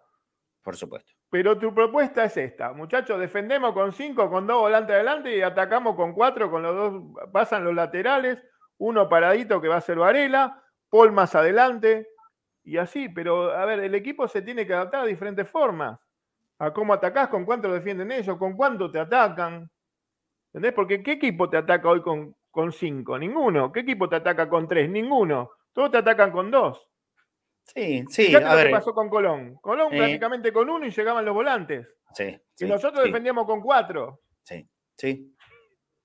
[0.61, 1.11] Por supuesto.
[1.30, 5.95] Pero tu propuesta es esta, muchachos, defendemos con cinco, con dos volantes adelante y atacamos
[5.95, 7.03] con cuatro, con los dos,
[7.34, 8.39] pasan los laterales,
[8.78, 10.63] uno paradito que va a ser Varela,
[10.96, 12.08] Paul más adelante,
[12.64, 16.00] y así, pero a ver, el equipo se tiene que adaptar a diferentes formas,
[16.58, 19.70] a cómo atacás, con cuánto defienden ellos, con cuánto te atacan.
[20.48, 20.74] ¿Entendés?
[20.74, 23.20] Porque ¿qué equipo te ataca hoy con, con cinco?
[23.20, 23.74] Ninguno.
[23.74, 24.89] ¿Qué equipo te ataca con tres?
[24.89, 25.52] Ninguno.
[25.74, 26.88] Todos te atacan con dos.
[27.64, 28.34] Sí, sí.
[28.34, 28.68] a ver.
[28.68, 29.58] ¿Qué pasó con Colón?
[29.62, 31.88] Colón prácticamente con uno y llegaban los volantes.
[32.14, 32.39] Sí.
[32.60, 34.22] Y nosotros defendíamos con cuatro.
[34.43, 34.66] Sí,
[34.96, 35.36] sí.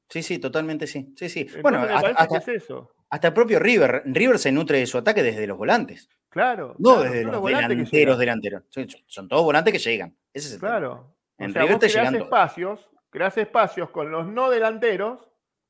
[0.09, 1.14] Sí, sí, totalmente sí.
[1.16, 1.47] Sí, sí.
[1.62, 2.91] bueno, hasta, es eso.
[3.11, 4.02] Hasta el propio River.
[4.06, 6.08] River se nutre de su ataque desde los volantes.
[6.28, 6.76] Claro.
[6.78, 8.62] No desde los, delanteros, delanteros.
[9.06, 10.16] Son, todos volantes que llegan.
[10.32, 11.16] Ese es el Claro.
[11.36, 15.28] En River te llegan espacios, creas espacios con los no delanteros,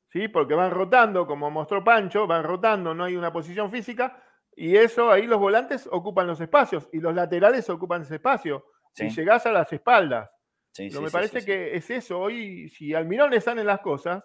[0.09, 0.29] ¿sí?
[0.29, 4.23] Porque van rotando, como mostró Pancho, van rotando, no hay una posición física,
[4.55, 8.67] y eso ahí los volantes ocupan los espacios y los laterales ocupan ese espacio.
[8.97, 10.29] Y llegás a las espaldas.
[10.93, 12.19] Lo me parece que es eso.
[12.19, 14.23] Hoy, si Almirón le salen las cosas,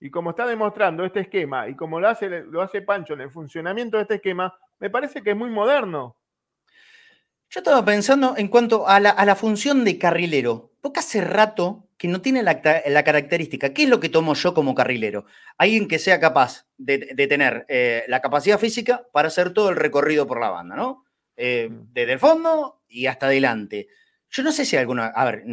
[0.00, 3.30] y como está demostrando este esquema, y como lo hace, lo hace Pancho en el
[3.30, 6.16] funcionamiento de este esquema, me parece que es muy moderno.
[7.50, 10.70] Yo estaba pensando en cuanto a la, función de carrilero.
[10.82, 13.72] Porque hace rato que no tiene la, característica.
[13.72, 15.24] ¿Qué es lo que tomo yo como carrilero?
[15.56, 20.26] Alguien que sea capaz de, tener eh, la capacidad física para hacer todo el recorrido
[20.26, 21.04] por la banda, ¿no?
[21.36, 21.92] Eh, mm.
[21.92, 23.88] desde el fondo y hasta adelante.
[24.30, 25.44] Yo no sé si alguna, a ver,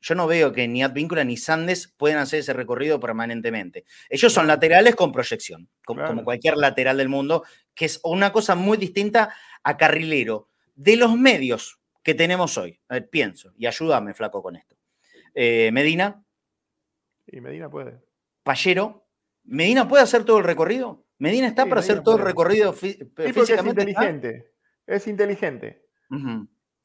[0.00, 3.84] yo no veo que ni Advíncula ni Sandes puedan hacer ese recorrido permanentemente.
[4.08, 7.44] Ellos son laterales con proyección, como, cualquier lateral del mundo,
[7.74, 10.48] que es una cosa muy distinta a carrilero.
[10.74, 14.76] De los medios que tenemos hoy, a ver, pienso, y ayúdame, flaco, con esto.
[15.34, 16.24] Eh, Medina.
[17.26, 18.00] Y Medina puede.
[18.42, 19.06] Pallero.
[19.44, 21.04] ¿Medina puede hacer todo el recorrido?
[21.18, 23.42] ¿Medina está para hacer todo el recorrido físicamente?
[23.42, 24.52] Es inteligente.
[24.86, 25.84] Es inteligente.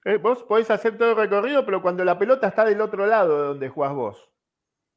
[0.06, 3.42] Eh, vos podés hacer todo el recorrido, pero cuando la pelota está del otro lado
[3.42, 4.30] de donde jugás vos.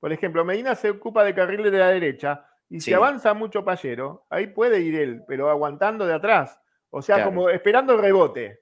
[0.00, 4.26] Por ejemplo, Medina se ocupa de carril de la derecha y si avanza mucho Pallero,
[4.28, 6.60] ahí puede ir él, pero aguantando de atrás.
[6.90, 8.60] O sea, como esperando el rebote.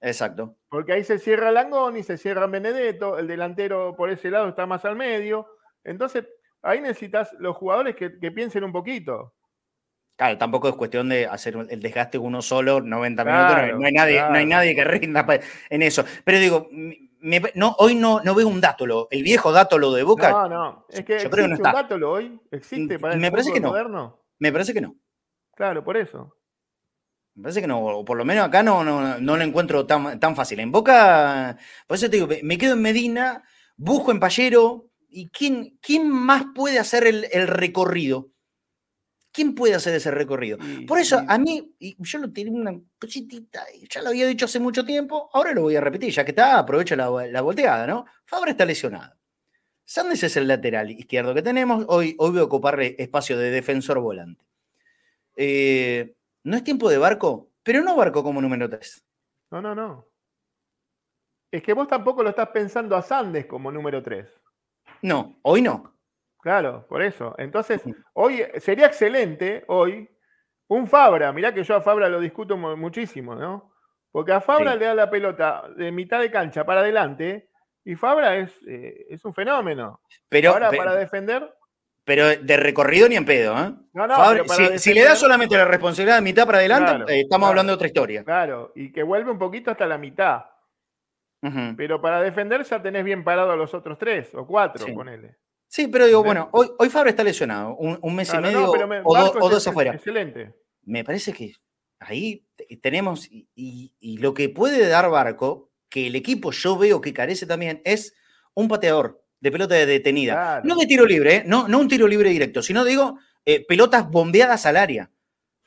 [0.00, 0.56] Exacto.
[0.68, 4.84] Porque ahí se cierra Langoni, se cierra Benedetto, el delantero por ese lado está más
[4.84, 5.46] al medio.
[5.84, 6.26] Entonces,
[6.62, 9.34] ahí necesitas los jugadores que piensen un poquito.
[10.16, 14.20] Claro, tampoco es cuestión de hacer el desgaste uno solo, 90 minutos, no, hay nadie,
[14.20, 15.26] no hay nadie que rinda
[15.68, 16.04] en eso.
[16.24, 16.68] Pero digo,
[17.54, 20.30] no, hoy no, no veo un dátolo, el viejo dátolo de Boca.
[20.30, 21.70] No, no, es que yo creo que no está.
[21.70, 23.68] un dátolo hoy, existe para el me parece que no.
[23.68, 24.24] moderno.
[24.38, 24.96] Me parece que no.
[25.56, 26.36] Claro, por eso.
[27.34, 30.20] Me parece que no, o por lo menos acá no, no, no lo encuentro tan,
[30.20, 30.60] tan fácil.
[30.60, 31.56] En Boca,
[31.88, 33.42] por eso te digo, me quedo en Medina,
[33.76, 38.33] busco en Pallero, ¿y quién, quién más puede hacer el, el recorrido?
[39.34, 40.58] ¿Quién puede hacer ese recorrido?
[40.86, 44.60] Por eso, a mí, y yo lo tenía una cositita, ya lo había dicho hace
[44.60, 48.06] mucho tiempo, ahora lo voy a repetir, ya que está, aprovecho la, volteada, ¿no?
[48.24, 49.12] Fabra está lesionado.
[49.84, 53.98] Sandes es el lateral izquierdo que tenemos, hoy, hoy voy a ocupar espacio de defensor
[53.98, 54.40] volante.
[55.34, 56.14] Eh,
[56.44, 59.04] no es tiempo de barco, pero no barco como número 3.
[59.50, 60.06] No, no, no.
[61.50, 64.28] Es que vos tampoco lo estás pensando a Sandes como número 3.
[65.02, 65.93] No, hoy no.
[66.44, 67.34] Claro, por eso.
[67.38, 67.80] Entonces,
[68.12, 70.06] hoy sería excelente, hoy,
[70.68, 71.32] un Fabra.
[71.32, 73.72] Mirá que yo a Fabra lo discuto muchísimo, ¿no?
[74.12, 77.48] Porque a Fabra le da la pelota de mitad de cancha para adelante
[77.82, 80.02] y Fabra es, eh, es un fenómeno.
[80.28, 81.50] Pero, Ahora, para defender.
[82.04, 83.72] Pero de recorrido ni en pedo, ¿eh?
[83.94, 84.44] No, no,
[84.76, 87.86] si, le da solamente la responsabilidad de mitad para adelante, eh, estamos hablando de otra
[87.86, 88.22] historia.
[88.22, 90.44] Claro, y que vuelve un poquito hasta la mitad.
[91.76, 95.38] Pero para defender ya tenés bien parado a los otros tres o cuatro, ponele.
[95.74, 98.70] Sí, pero digo, bueno, hoy, hoy Fabra está lesionado, un, mes y medio
[99.02, 99.92] o, dos afuera.
[99.92, 100.54] Excelente.
[100.84, 101.52] Me parece que
[101.98, 102.46] ahí
[102.80, 107.82] tenemos, y, lo que puede dar Barco, que el equipo yo veo que carece también,
[107.84, 108.14] es
[108.54, 110.62] un pateador de pelota detenida.
[110.62, 111.42] No de tiro libre, ¿eh?
[111.44, 115.10] no, no un tiro libre directo, sino digo, eh, pelotas bombeadas al área.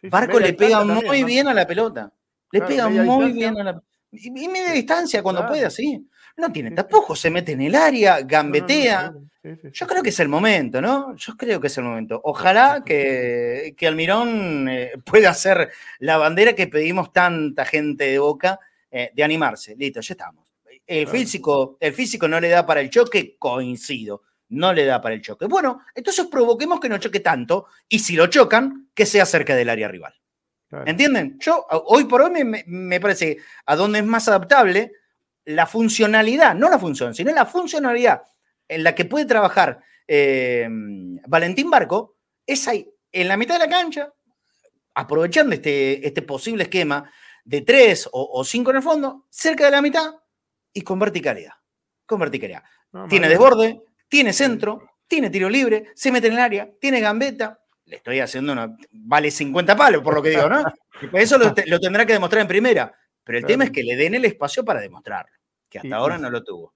[0.03, 2.13] Barco le pega muy bien a la pelota.
[2.53, 3.83] Le pega muy bien a la.
[4.13, 6.07] Y, media distancia cuando puede, así.
[6.37, 9.11] No tiene tampoco, se mete en el área, gambetea.
[9.71, 11.15] Yo creo que es el momento, ¿no?
[11.15, 12.21] Yo creo que es el momento.
[12.23, 18.59] Ojalá que, que Almirón eh, pueda hacer la bandera que pedimos tanta gente de boca
[18.91, 19.75] eh, de animarse.
[19.75, 20.53] Listo, ya estamos.
[20.85, 24.21] El físico, el físico no le da para el choque, coincido.
[24.49, 25.45] No le da para el choque.
[25.45, 29.69] Bueno, entonces provoquemos que no choque tanto y si lo chocan, que sea cerca del
[29.69, 30.13] área rival.
[30.85, 31.37] ¿Entienden?
[31.39, 34.91] Yo hoy por hoy me, me parece a donde es más adaptable
[35.47, 38.21] la funcionalidad, no la función, sino la funcionalidad
[38.67, 40.67] en la que puede trabajar eh,
[41.25, 44.13] Valentín Barco, es ahí, en la mitad de la cancha,
[44.95, 47.09] aprovechando este, este posible esquema
[47.45, 50.15] de tres o, cinco en el fondo, cerca de la mitad
[50.73, 51.53] y con verticalidad.
[52.05, 52.63] Con verticalidad.
[53.07, 57.61] tiene desborde, tiene centro, tiene tiro libre, se mete en el área, tiene gambeta.
[57.85, 58.75] Le estoy haciendo una.
[58.91, 60.61] Vale 50 palos, por lo que digo, ¿no?
[61.13, 62.93] Eso lo, lo tendrá que demostrar en primera.
[63.23, 65.36] Pero el tema es que le den el espacio para demostrarlo
[65.69, 66.73] que hasta ahora no lo tuvo.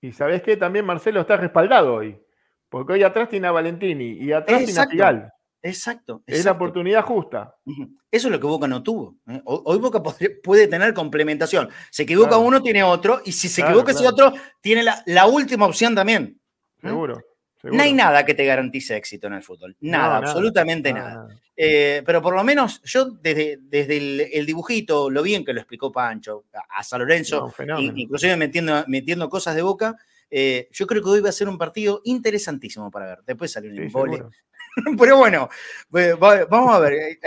[0.00, 2.20] Y sabes que también Marcelo está respaldado hoy,
[2.68, 5.32] porque hoy atrás tiene a Valentini y atrás tiene a Figal.
[5.62, 7.56] Exacto, Es la oportunidad justa.
[8.10, 9.16] Eso es lo que Boca no tuvo.
[9.28, 9.40] ¿eh?
[9.44, 10.00] Hoy Boca
[10.42, 11.68] puede tener complementación.
[11.90, 15.94] Se equivoca uno, tiene otro, y si se equivoca ese otro, tiene la, última opción
[15.94, 16.40] también.
[16.82, 16.92] ¿eh?
[17.66, 17.76] Seguro.
[17.76, 19.76] No hay nada que te garantice éxito en el fútbol.
[19.80, 21.28] Nada, absolutamente nada.
[21.56, 25.90] Eh, pero por lo menos yo desde, desde el, dibujito, lo bien que lo explicó
[25.90, 29.96] Pancho, a, San Lorenzo, inclusive metiendo, metiendo cosas de boca,
[30.30, 33.18] eh, yo creo que hoy va a ser un partido interesantísimo para ver.
[33.26, 34.22] Después salió un sí,
[34.98, 35.48] Pero bueno,
[35.90, 37.18] vamos a ver.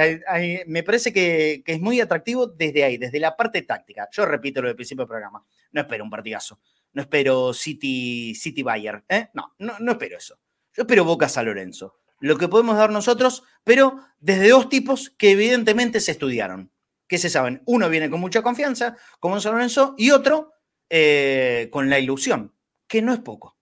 [0.68, 4.08] Me parece que, es muy atractivo desde ahí, desde la parte táctica.
[4.12, 5.44] Yo repito lo del principio del programa.
[5.72, 6.60] No espero un partidazo.
[6.94, 9.04] No espero City, City Bayern.
[9.34, 10.40] No, no, no espero eso.
[10.74, 15.32] Yo espero Boca San Lorenzo lo que podemos dar nosotros, pero desde dos tipos que
[15.32, 16.72] evidentemente se estudiaron,
[17.08, 17.62] que se saben.
[17.66, 20.54] Uno viene con mucha confianza, como San Lorenzo, y otro
[20.90, 22.54] eh, con la ilusión,
[22.88, 23.58] que no es poco,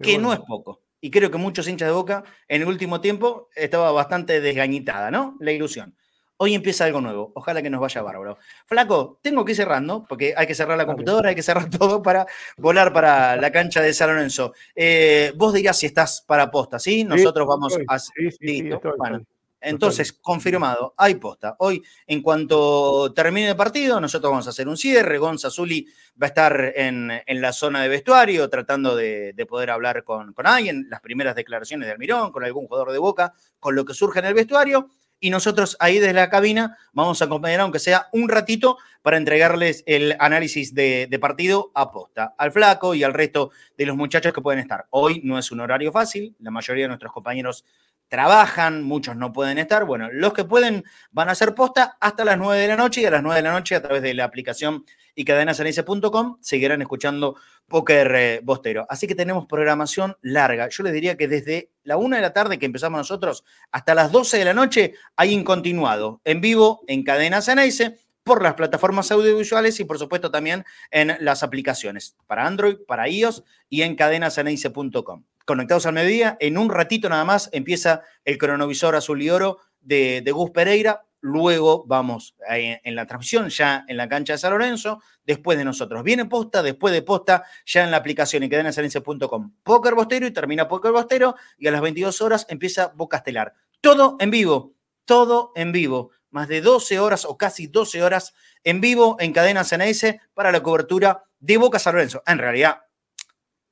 [0.00, 0.82] que no es poco.
[1.00, 5.36] Y creo que muchos hinchas de Boca en el último tiempo estaba bastante desgañitada, ¿no?
[5.40, 5.96] La ilusión.
[6.42, 7.32] Hoy empieza algo nuevo.
[7.34, 8.38] Ojalá que nos vaya bárbaro.
[8.64, 12.02] Flaco, tengo que ir cerrando, porque hay que cerrar la computadora, hay que cerrar todo
[12.02, 12.26] para
[12.56, 14.54] volar para la cancha de San Lorenzo.
[14.74, 17.04] Eh, vos dirás si estás para posta, ¿sí?
[17.04, 17.98] Nosotros vamos a.
[17.98, 19.20] Sí, sí, bueno.
[19.60, 21.56] Entonces, confirmado, hay posta.
[21.58, 25.18] Hoy, en cuanto termine el partido, nosotros vamos a hacer un cierre.
[25.18, 25.86] Gonza Zuli
[26.20, 30.86] va a estar en, la zona de vestuario tratando de, poder hablar con, con, alguien,
[30.88, 34.24] las primeras declaraciones de Almirón, con algún jugador de boca, con lo que surge en
[34.24, 34.88] el vestuario
[35.20, 39.82] y nosotros ahí desde la cabina vamos a acompañar, aunque sea un ratito, para entregarles
[39.86, 44.40] el análisis de, partido a posta, al flaco y al resto de los muchachos que
[44.40, 44.86] pueden estar.
[44.90, 47.64] Hoy no es un horario fácil, la mayoría de nuestros compañeros
[48.10, 49.84] trabajan, muchos no pueden estar.
[49.86, 53.06] Bueno, los que pueden van a hacer posta hasta las 9 de la noche y
[53.06, 54.84] a las 9 de la noche a través de la aplicación
[55.14, 57.36] y cadenasanice.com seguirán escuchando
[57.68, 58.84] Poker eh, Bostero.
[58.88, 60.68] Así que tenemos programación larga.
[60.68, 64.10] Yo les diría que desde la 1 de la tarde que empezamos nosotros hasta las
[64.10, 69.78] 12 de la noche hay incontinuado en vivo en Cadena Ceneice por las plataformas audiovisuales
[69.78, 75.24] y por supuesto también en las aplicaciones para Android, para iOS y en cadenaceneice.com.
[75.50, 80.22] Conectados al mediodía, en un ratito nada más empieza el cronovisor azul y oro de,
[80.24, 85.02] de Gus Pereira luego vamos en la transmisión ya en la cancha de San Lorenzo,
[85.24, 86.04] después de nosotros.
[86.04, 89.54] Viene posta, después de posta, ya en la aplicación en cadenasalense.com.
[89.64, 93.52] Póker Bostero y termina Póker Bostero y a las 22 horas empieza Boca Estelar.
[93.80, 96.12] Todo en vivo, todo en vivo.
[96.30, 100.62] Más de 12 horas o casi 12 horas en vivo en Cadena Ceneice para la
[100.62, 102.22] cobertura de Boca San Lorenzo.
[102.24, 102.82] En realidad,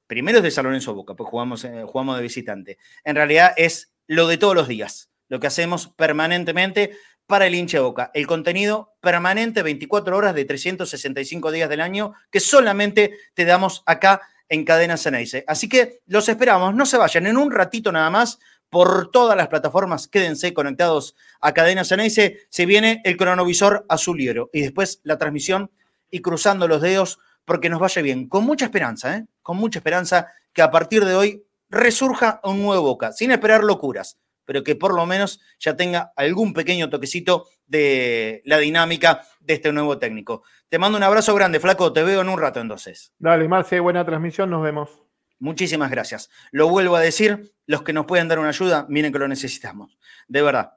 [0.08, 2.78] primero es de San Lorenzo Boca, pues jugamos, eh, jugamos de visitante.
[3.04, 6.98] En realidad es lo de todos los días, lo que hacemos permanentemente
[7.28, 8.10] para el hincha boca.
[8.14, 14.22] El contenido permanente, 24 horas de 365 días del año, que solamente te damos acá
[14.48, 15.44] en Cadena Ceneice.
[15.46, 18.38] Así que los esperamos, no se vayan, en un ratito nada más,
[18.70, 24.30] por todas las plataformas, quédense conectados a Cadena Ceneice, se viene el cronovisor azul y
[24.52, 25.70] y después la transmisión
[26.10, 27.18] y cruzando los dedos
[27.48, 29.26] porque nos vaya bien, con mucha esperanza, ¿eh?
[29.42, 34.20] con mucha esperanza que a partir de hoy resurja un nuevo Boca, sin esperar locuras,
[34.44, 39.72] pero que por lo menos ya tenga algún pequeño toquecito de la dinámica de este
[39.72, 40.42] nuevo técnico.
[40.68, 43.14] Te mando un abrazo grande, flaco, te veo en un rato entonces.
[43.18, 44.90] Dale, Marce, buena transmisión, nos vemos.
[45.38, 46.28] Muchísimas gracias.
[46.52, 49.98] Lo vuelvo a decir, los que nos pueden dar una ayuda, miren que lo necesitamos.
[50.26, 50.74] De verdad,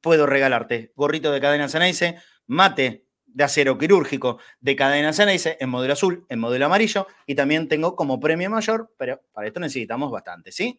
[0.00, 5.92] puedo regalarte gorrito de cadena Ceneice, mate de acero quirúrgico de cadena Ceneice en modelo
[5.92, 10.52] azul, en modelo amarillo, y también tengo como premio mayor, pero para esto necesitamos bastante,
[10.52, 10.78] ¿sí?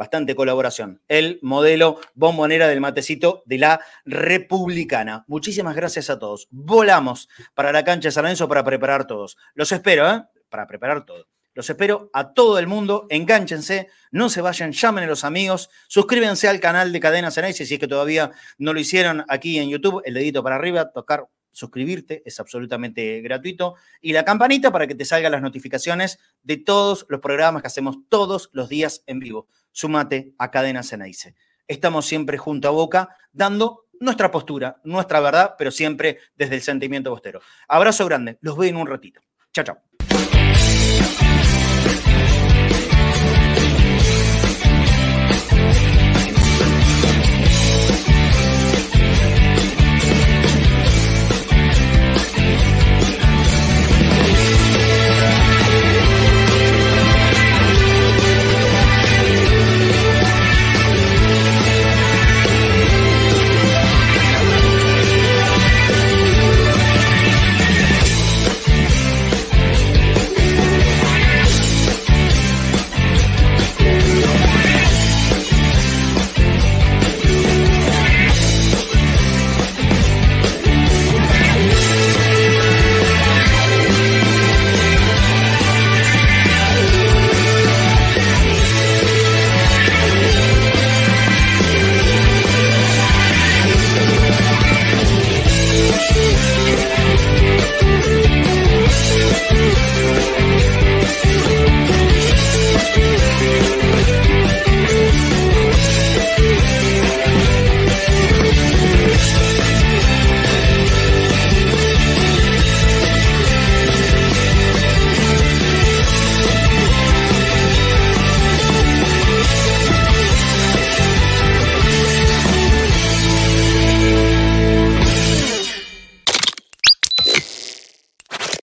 [0.00, 1.02] bastante colaboración.
[1.08, 5.24] El modelo bombonera del matecito de la Republicana.
[5.26, 6.48] Muchísimas gracias a todos.
[6.50, 9.36] Volamos para la cancha de San para preparar todos.
[9.52, 10.22] Los espero, ¿eh?
[10.48, 11.26] Para preparar todo.
[11.52, 16.48] Los espero a todo el mundo, enganchense, no se vayan, llamen a los amigos, suscríbanse
[16.48, 20.00] al canal de Cadenas Ceneice si es que todavía no lo hicieron aquí en YouTube,
[20.06, 25.04] el dedito para arriba, tocar suscribirte, es absolutamente gratuito, y la campanita para que te
[25.04, 29.48] salgan las notificaciones de todos los programas que hacemos todos los días en vivo.
[29.72, 31.34] Súmate a Cadena Ceneice.
[31.66, 37.10] Estamos siempre junto a Boca, dando nuestra postura, nuestra verdad, pero siempre desde el sentimiento
[37.10, 37.40] bostero.
[37.68, 39.20] Abrazo grande, los veo en un ratito.
[39.52, 39.89] Chao, chao.